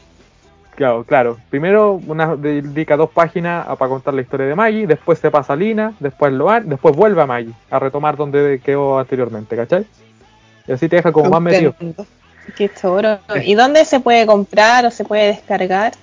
[0.75, 1.37] Claro, claro.
[1.49, 5.53] Primero una dedica dos páginas a- para contar la historia de Maggie, después se pasa
[5.53, 9.85] a Lina, después Loan, después vuelve a Maggie a retomar donde quedó anteriormente, ¿cachai?
[10.69, 11.75] Y así te deja como más metido.
[12.55, 13.19] Qué choro.
[13.43, 15.93] ¿Y dónde se puede comprar o se puede descargar?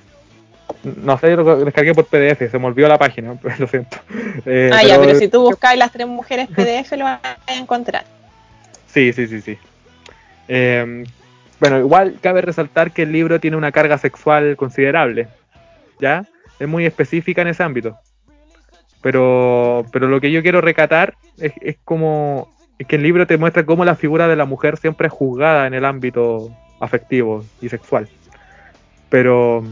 [0.83, 3.97] No sé, lo descargué por PDF, se me olvidó la página, lo siento.
[4.45, 8.05] Eh, ah, ya, pero si tú buscas las tres mujeres PDF lo vas a encontrar.
[8.89, 9.57] Sí, sí, sí, sí.
[10.49, 11.05] Eh,
[11.61, 15.29] bueno, igual cabe resaltar que el libro tiene una carga sexual considerable,
[16.01, 16.25] ¿ya?
[16.59, 17.97] Es muy específica en ese ámbito.
[19.01, 23.39] Pero, pero lo que yo quiero recatar es, es como es que el libro te
[23.39, 26.51] muestra cómo la figura de la mujer siempre es juzgada en el ámbito
[26.81, 28.09] afectivo y sexual.
[29.09, 29.65] Pero,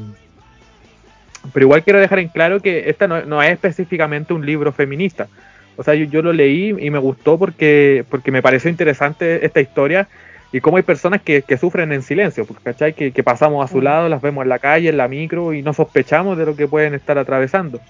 [1.53, 5.29] pero igual quiero dejar en claro que esta no, es específicamente un libro feminista.
[5.77, 10.09] O sea, yo, lo leí y me gustó porque, porque me pareció interesante esta historia
[10.53, 12.93] y cómo hay personas que, sufren en silencio, pues, ¿cachai?
[12.95, 15.63] Que, que, pasamos a su lado, las vemos en la calle, en la micro y
[15.63, 17.81] no sospechamos de lo que pueden estar atravesando.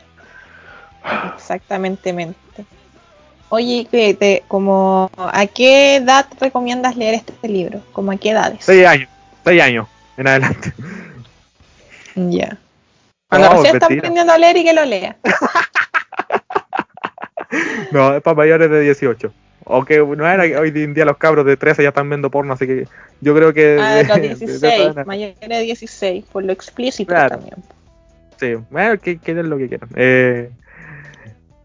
[1.37, 2.35] Exactamente.
[3.51, 7.81] Oye, te, como, ¿a qué edad recomiendas leer este libro?
[7.93, 8.59] ¿Como a qué edades?
[8.61, 9.09] Seis años,
[9.45, 10.73] seis años en adelante.
[12.17, 12.59] Ya.
[13.29, 15.17] Cuando recién está aprendiendo a leer y que lo lea.
[17.93, 19.33] no, es para mayores de 18.
[19.67, 22.67] Aunque no era hoy en día los cabros de 13 ya están viendo porno, así
[22.67, 22.87] que
[23.21, 23.79] yo creo que.
[23.81, 27.57] Ah, de, los 16, mayores de 16, por lo explícito también.
[28.39, 29.89] Sí, bueno, que, que es lo que quieran.
[29.97, 30.51] Eh,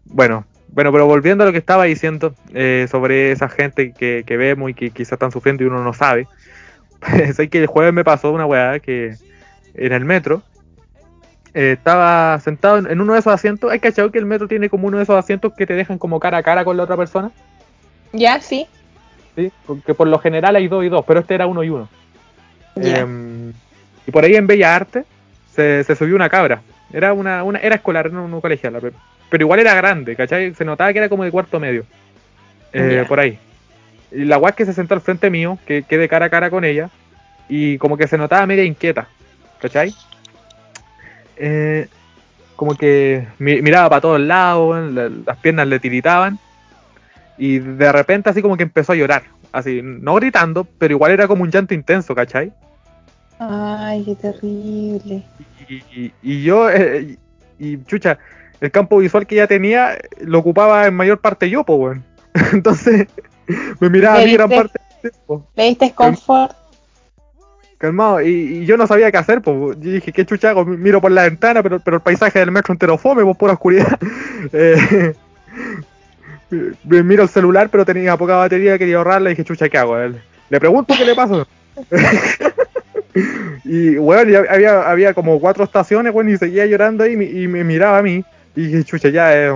[0.04, 4.36] bueno, bueno, pero volviendo a lo que estaba diciendo eh, sobre esa gente que, que,
[4.36, 6.28] vemos y que quizás están sufriendo y uno no sabe.
[7.34, 9.14] sé que el jueves me pasó una weá que
[9.74, 10.42] en el metro
[11.54, 13.70] eh, estaba sentado en, uno de esos asientos.
[13.70, 16.20] ¿Hay cachado que el metro tiene como uno de esos asientos que te dejan como
[16.20, 17.30] cara a cara con la otra persona?
[18.12, 18.66] Ya, sí.
[19.36, 21.88] Sí, porque por lo general hay dos y dos, pero este era uno y uno.
[22.76, 23.52] Em,
[24.06, 25.04] y por ahí en Bella Arte
[25.54, 26.62] se, se, subió una cabra.
[26.92, 28.76] Era una, una era escolar, no, no colegial,
[29.30, 30.54] pero igual era grande, ¿cachai?
[30.54, 31.84] Se notaba que era como de cuarto medio.
[32.72, 33.38] Eh, por ahí.
[34.12, 36.64] Y la guay que se sentó al frente mío, que quedé cara a cara con
[36.64, 36.90] ella,
[37.48, 39.08] y como que se notaba media inquieta,
[39.60, 39.94] ¿cachai?
[41.36, 41.88] Eh,
[42.56, 46.38] como que miraba para todos lados, las piernas le tiritaban,
[47.38, 51.26] y de repente así como que empezó a llorar, así, no gritando, pero igual era
[51.26, 52.52] como un llanto intenso, ¿cachai?
[53.38, 55.22] Ay, qué terrible.
[56.22, 57.16] Y, yo, eh,
[57.58, 58.18] y chucha,
[58.60, 62.04] el campo visual que ya tenía lo ocupaba en mayor parte yo, pues, weón.
[62.52, 63.08] Entonces,
[63.80, 65.46] me miraba a mí gran parte del tiempo.
[65.56, 66.52] ¿Le diste confort?
[67.78, 69.78] Calmado, y, yo no sabía qué hacer, pues.
[69.80, 70.64] Yo dije, ¿qué chucha hago?
[70.66, 73.98] Miro por la ventana, pero, pero el paisaje del metro entero fome, pues, pura oscuridad.
[74.52, 75.14] eh,
[76.82, 79.96] miro el celular, pero tenía poca batería, quería ahorrarla, y dije, chucha, ¿qué hago?
[79.96, 81.46] Le pregunto qué le pasa.
[83.64, 87.98] y, bueno, había, había como cuatro estaciones, bueno, y seguía llorando ahí y me miraba
[87.98, 88.22] a mí.
[88.56, 89.50] Y chucha, ya, eh,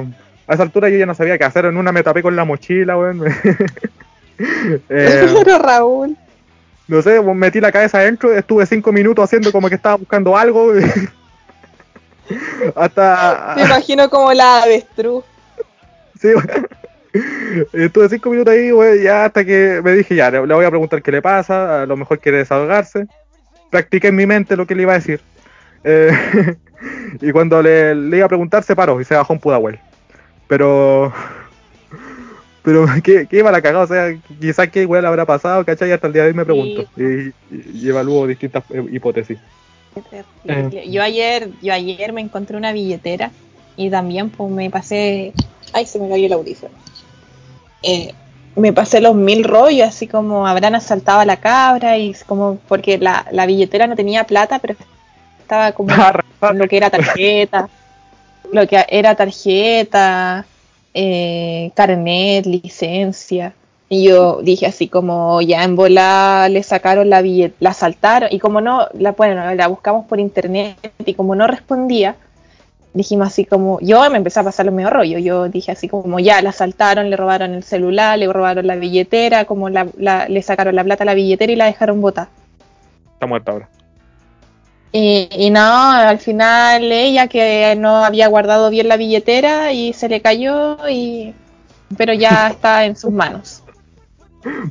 [0.47, 1.67] a esa altura yo ya no sabía qué hacer.
[1.67, 3.23] En una me tapé con la mochila, weón.
[4.89, 5.27] eh,
[5.61, 6.17] Raúl.
[6.87, 10.73] No sé, metí la cabeza adentro, estuve cinco minutos haciendo como que estaba buscando algo.
[12.75, 13.55] Hasta.
[13.57, 15.25] Me imagino como la avestruz.
[16.21, 16.69] Sí, weón.
[17.73, 21.01] Estuve cinco minutos ahí, weón, ya hasta que me dije, ya, le, voy a preguntar
[21.01, 23.07] qué le pasa, a lo mejor quiere desahogarse.
[23.71, 25.21] Practiqué en mi mente lo que le iba a decir.
[25.85, 26.11] Eh,
[27.21, 29.79] y cuando le, iba a preguntar, se paró y se bajó un Pudahuel.
[30.49, 31.13] Pero.
[32.63, 33.85] Pero, ¿qué, iba a la cagada?
[33.85, 35.93] O sea, quizás qué igual habrá pasado, ¿cachai?
[35.93, 36.87] Hasta el día de hoy me pregunto.
[36.97, 39.39] Y, y, evalúo distintas eh, hipótesis.
[40.45, 40.89] Eh.
[40.91, 43.31] Yo ayer, yo ayer me encontré una billetera
[43.77, 45.33] y también pues me pasé.
[45.73, 46.75] Ay, se me cayó el audífono.
[47.83, 48.13] Eh,
[48.57, 52.99] me pasé los mil rollos, así como habrán asaltado a la cabra y como porque
[52.99, 54.75] la, la billetera no tenía plata, pero
[55.45, 55.93] estaba como
[56.55, 57.69] lo que era tarjeta,
[58.53, 60.45] lo que era tarjeta,
[60.93, 63.55] eh, carnet, licencia.
[63.89, 68.39] Y yo dije así como ya en bola le sacaron la billete, la saltaron y
[68.39, 72.17] como no, la, bueno, la buscamos por internet y como no respondía,
[72.95, 76.19] dijimos así como, yo me empecé a pasar lo medio rollo, yo dije así como
[76.19, 79.87] ya la saltaron, le robaron el celular, le robaron la billetera, como la,
[80.29, 82.29] le sacaron la plata a la billetera y la dejaron botar.
[83.13, 83.69] Está muerta ahora.
[84.97, 90.21] Y, no, al final ella que no había guardado bien la billetera y se le
[90.21, 91.35] cayó, y
[91.97, 93.65] pero ya está en sus manos.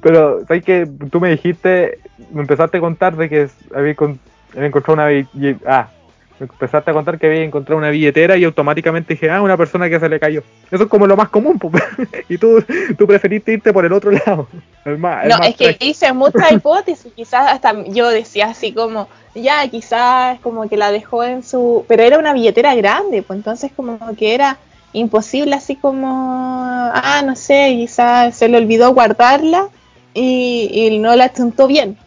[0.02, 2.00] Pero, ¿sabes que Tú me dijiste,
[2.32, 5.28] me empezaste a contar de que había, encontrado una
[5.68, 6.03] ah, me
[6.44, 10.00] empezaste a contar que había encontrado una billetera y automáticamente dije, ah, una persona que
[10.00, 10.44] se le cayó.
[10.72, 11.60] Eso es como lo más común,
[12.30, 12.64] y tú,
[12.98, 14.48] tú preferiste irte por el otro lado.
[14.86, 20.70] no, es que hice muchas hipótesis, quizás hasta yo decía así como, ya quizás como
[20.70, 21.86] que la dejó en su...
[21.88, 24.58] Pero era una billetera grande, pues entonces como que era
[24.94, 29.70] imposible así como, ah, no sé, quizás se le olvidó guardarla
[30.14, 31.98] y, no la chuntó bien.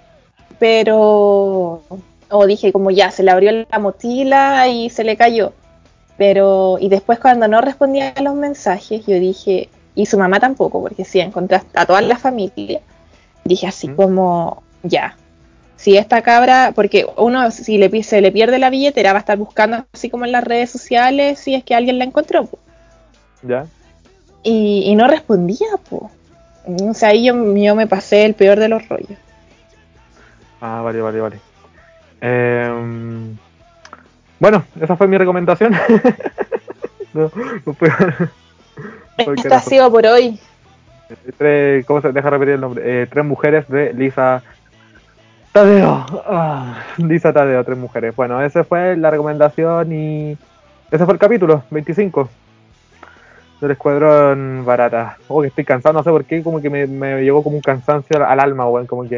[0.58, 1.82] Pero,
[2.30, 5.52] O dije como ya, se le abrió la mochila y se le cayó.
[6.18, 10.80] Pero, y después cuando no respondía a los mensajes, yo dije, y su mamá tampoco,
[10.80, 12.80] porque sí, encontré a toda la familia,
[13.44, 13.96] dije así ¿Mm?
[13.96, 15.16] como, ya,
[15.76, 19.36] si esta cabra, porque uno si le, se le pierde la billetera va a estar
[19.36, 22.46] buscando así como en las redes sociales si es que alguien la encontró.
[22.46, 22.58] po.
[23.42, 23.66] ¿Ya?
[24.42, 26.10] Y, y no respondía, po.
[26.66, 29.18] O sea, ahí yo, yo me pasé el peor de los rollos.
[30.60, 31.40] Ah, vale, vale, vale.
[32.20, 33.36] Em,
[34.38, 35.72] bueno, esa fue mi recomendación.
[37.14, 37.30] no,
[37.64, 37.94] no puedo.
[39.18, 40.38] Esta ha era- sido por hoy.
[41.38, 42.82] tres, ¿Cómo se deja repetir el nombre?
[43.02, 44.42] Eh, tres mujeres de Lisa
[45.52, 46.04] Tadeo.
[46.26, 48.14] Ah, Lisa Tadeo, tres mujeres.
[48.14, 50.36] Bueno, esa fue la recomendación y
[50.90, 52.28] ese fue el capítulo 25
[53.60, 55.16] del Escuadrón Barata.
[55.28, 57.62] Oh, que estoy cansado, no sé por qué, como que me, me llegó como un
[57.62, 59.16] cansancio al, al alma, weón, como que...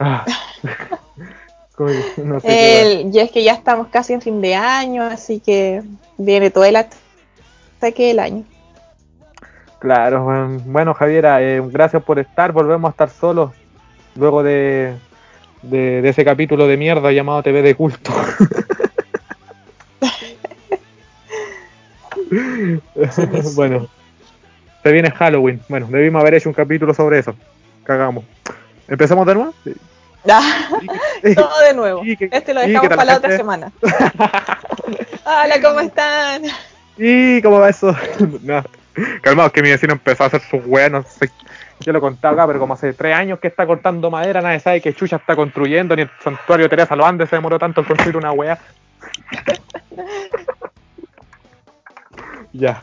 [0.00, 0.24] ah.
[2.16, 2.82] No sé.
[2.82, 5.82] El- y es que ya estamos casi en fin de año, así que
[6.18, 8.44] viene todo el ataque del año.
[9.78, 10.26] Claro,
[10.66, 13.52] bueno Javiera, eh, gracias por estar, volvemos a estar solos
[14.14, 14.92] luego de,
[15.62, 18.12] de, de ese capítulo de mierda llamado TV de culto.
[23.54, 23.88] bueno,
[24.82, 27.34] se viene Halloween, bueno, debimos haber hecho un capítulo sobre eso,
[27.84, 28.24] cagamos.
[28.88, 29.54] ¿Empezamos de nuevo?
[30.24, 32.02] Todo de nuevo.
[32.02, 33.72] Que- Este lo dejamos para la otra semana.
[35.24, 36.42] Hola, ¿cómo están?
[36.98, 37.96] ¿Y cómo va eso?
[38.42, 38.62] no.
[39.22, 41.30] Calmaos que mi vecino empezó a hacer sus weas, no sé.
[41.80, 44.82] Yo lo contaba acá, pero como hace tres años que está cortando madera, nadie sabe
[44.82, 47.86] qué chucha está construyendo, ni el santuario de Teresa Lo Andes se demoró tanto en
[47.86, 48.58] construir una wea.
[52.52, 52.82] ya.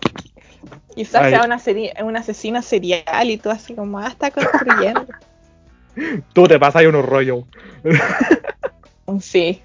[0.96, 1.32] Quizás Ay.
[1.34, 5.06] sea una seri- un asesino serial y tú así como, ah, está construyendo.
[6.34, 7.44] Tú te pasas ahí unos rollos.
[9.22, 9.62] sí.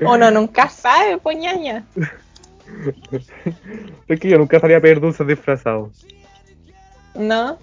[0.00, 1.84] Uno nunca sabe, poñaña.
[4.08, 6.06] es que yo nunca salía a pedir dulces disfrazados.
[7.14, 7.58] ¿No?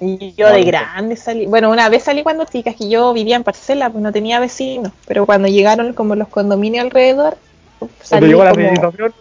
[0.00, 1.46] Yo de grande salí.
[1.46, 4.40] Bueno, una vez salí cuando chica, es que yo vivía en parcela, pues no tenía
[4.40, 4.92] vecinos.
[5.06, 7.36] Pero cuando llegaron como los condominios alrededor,
[7.78, 8.62] Cuando salí llegó la como...
[8.62, 9.14] civilización,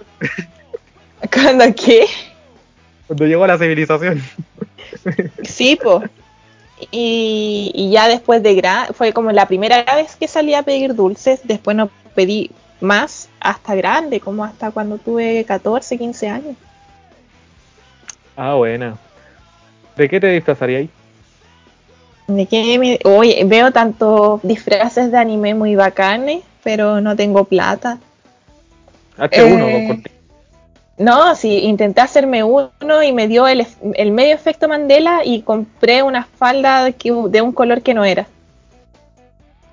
[1.34, 2.06] ¿Cuándo qué?
[3.08, 4.22] cuando llegó la civilización.
[5.44, 6.10] Sí, pues.
[6.92, 10.96] Y, y ya después de gran, fue como la primera vez que salí a pedir
[10.96, 12.52] dulces, después no pedí
[12.82, 16.56] más hasta grande, como hasta cuando tuve 14, 15 años.
[18.36, 18.98] Ah, buena.
[19.96, 20.90] ¿De qué te disfrazaría ahí?
[22.28, 28.00] ¿De qué me- Oye, veo tantos disfraces de anime muy bacanes, pero no tengo plata.
[29.18, 29.32] H1,
[29.68, 30.12] Eh, con corti-
[30.98, 32.72] No, sí, intenté hacerme uno
[33.04, 33.66] y me dio el,
[33.96, 38.28] el medio efecto Mandela y compré una falda que- de un color que no era.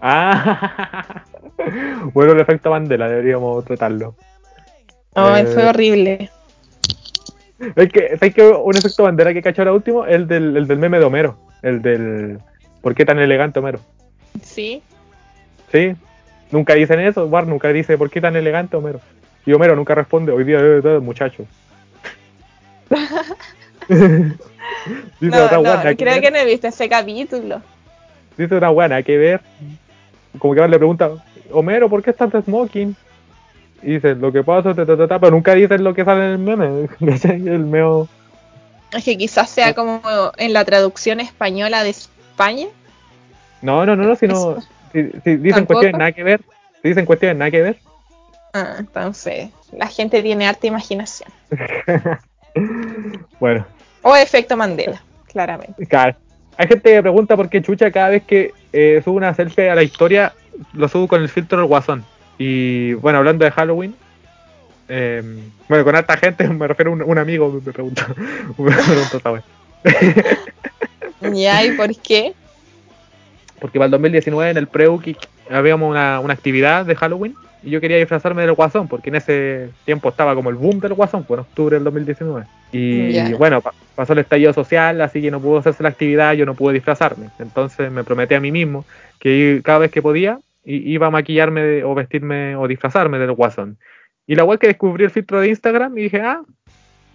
[0.00, 1.22] Ah,
[2.14, 4.14] bueno, el efecto Mandela, deberíamos tratarlo.
[5.14, 6.30] Ay, Eh, fue horrible.
[7.76, 10.06] Es que, ¿sabes que un efecto bandera que cacho ahora último?
[10.06, 11.36] El del, el del meme de Homero.
[11.60, 12.38] El del.
[12.80, 13.80] ¿Por qué tan elegante Homero?
[14.42, 14.82] Sí.
[15.70, 15.94] ¿Sí?
[16.50, 17.28] Nunca dicen eso.
[17.28, 19.00] Bar nunca dice ¿por qué tan elegante Homero?
[19.50, 21.44] Y Homero nunca responde, hoy día eh, eh, muchacho.
[23.88, 24.36] dice
[25.18, 26.22] No, otra no, weá, nada que creo ver.
[26.22, 27.60] que no he visto ese capítulo.
[28.38, 29.40] Dice una nada que ver.
[30.38, 31.10] Como que le pregunta,
[31.50, 32.94] Homero, ¿por qué estás de smoking?
[33.82, 36.26] Y dice, lo que pasa, ta, ta, ta, ta", pero nunca dicen lo que sale
[36.26, 36.88] en el meme.
[37.24, 38.06] el meo.
[38.92, 40.00] Es que quizás sea como
[40.36, 42.68] en la traducción española de España.
[43.62, 44.60] No, no, no, no, sino.
[44.92, 45.80] Si, si dicen ¿Tampoco?
[45.80, 46.40] cuestiones nada que ver.
[46.82, 47.89] Si dicen cuestiones nada que ver.
[48.52, 51.30] Ah, entonces, la gente tiene harta imaginación.
[53.40, 53.66] bueno,
[54.02, 55.86] O efecto Mandela, claramente.
[55.86, 56.16] claro.
[56.56, 59.74] Hay gente que pregunta por qué Chucha cada vez que eh, subo una selfie a
[59.74, 60.34] la historia
[60.74, 62.04] lo subo con el filtro del guasón.
[62.38, 63.94] Y bueno, hablando de Halloween,
[64.88, 65.22] eh,
[65.68, 68.02] bueno, con harta gente, me refiero a un, un amigo me preguntó,
[68.58, 69.42] me preguntó.
[71.34, 72.32] Ya, ¿y por qué?
[73.60, 75.16] Porque para el 2019 en el Preuki
[75.50, 79.70] habíamos una, una actividad de Halloween y yo quería disfrazarme del guasón, porque en ese
[79.84, 82.46] tiempo estaba como el boom del guasón, fue en octubre del 2019.
[82.72, 86.46] Y bueno, pa- pasó el estallido social, así que no pudo hacerse la actividad, yo
[86.46, 87.28] no pude disfrazarme.
[87.38, 88.84] Entonces me prometí a mí mismo
[89.18, 93.76] que cada vez que podía iba a maquillarme de- o vestirme o disfrazarme del guasón.
[94.26, 96.42] Y la web que descubrí el filtro de Instagram y dije, ah,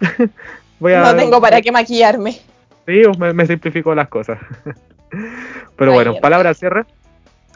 [0.78, 1.00] voy a...
[1.12, 2.32] No tengo para qué maquillarme.
[2.86, 4.38] Sí, me, me simplificó las cosas.
[5.76, 6.84] Pero Ay, bueno, palabra al cierre.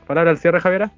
[0.07, 0.91] Palabra al cierre, Javiera.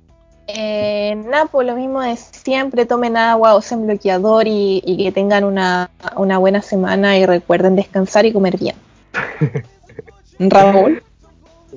[0.48, 5.44] Eh, nada, pues lo mismo de siempre, tomen agua, usen bloqueador y, y que tengan
[5.44, 8.77] una, una buena semana y recuerden descansar y comer bien.
[10.39, 11.02] Raúl.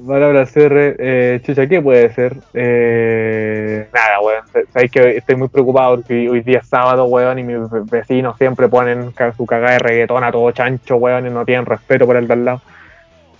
[0.05, 0.95] Palabra al cierre.
[0.99, 2.35] Eh, chucha, ¿qué puede ser?
[2.53, 4.43] Eh, nada, weón.
[4.73, 7.57] Sabéis que estoy muy preocupado porque hoy día es sábado, weón, y mis
[7.89, 12.05] vecinos siempre ponen su cagada de reggaetón a todo chancho, weón, y no tienen respeto
[12.05, 12.61] por el de al lado.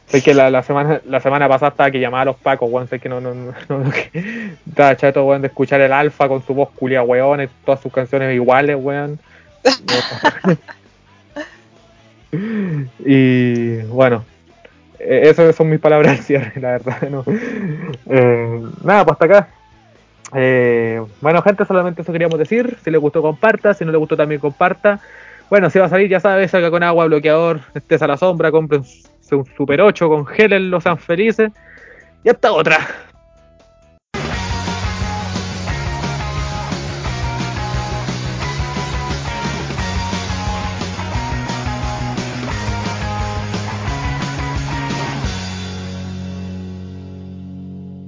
[0.08, 2.88] Sé que la, la, semana la semana pasada estaba que llamaba a los pacos, weón.
[2.88, 3.92] Sé que no, no, no, no
[4.68, 8.34] estaba chato, weón, de escuchar el alfa con su voz culia, weón, todas sus canciones
[8.34, 9.20] iguales, weón.
[13.00, 14.24] y bueno,
[15.00, 17.02] eh, esas son mis palabras al cierre, la verdad.
[17.10, 17.24] No.
[18.08, 19.48] Eh, nada, pues hasta acá.
[20.34, 22.78] Eh, bueno, gente, solamente eso queríamos decir.
[22.84, 23.74] Si les gustó, comparta.
[23.74, 25.00] Si no les gustó, también comparta.
[25.50, 28.52] Bueno, si va a salir, ya sabes, salga con agua, bloqueador, estés a la sombra,
[28.52, 28.84] compren
[29.32, 31.52] un Super 8, congélenlo, sean felices.
[32.24, 32.80] Y hasta otra.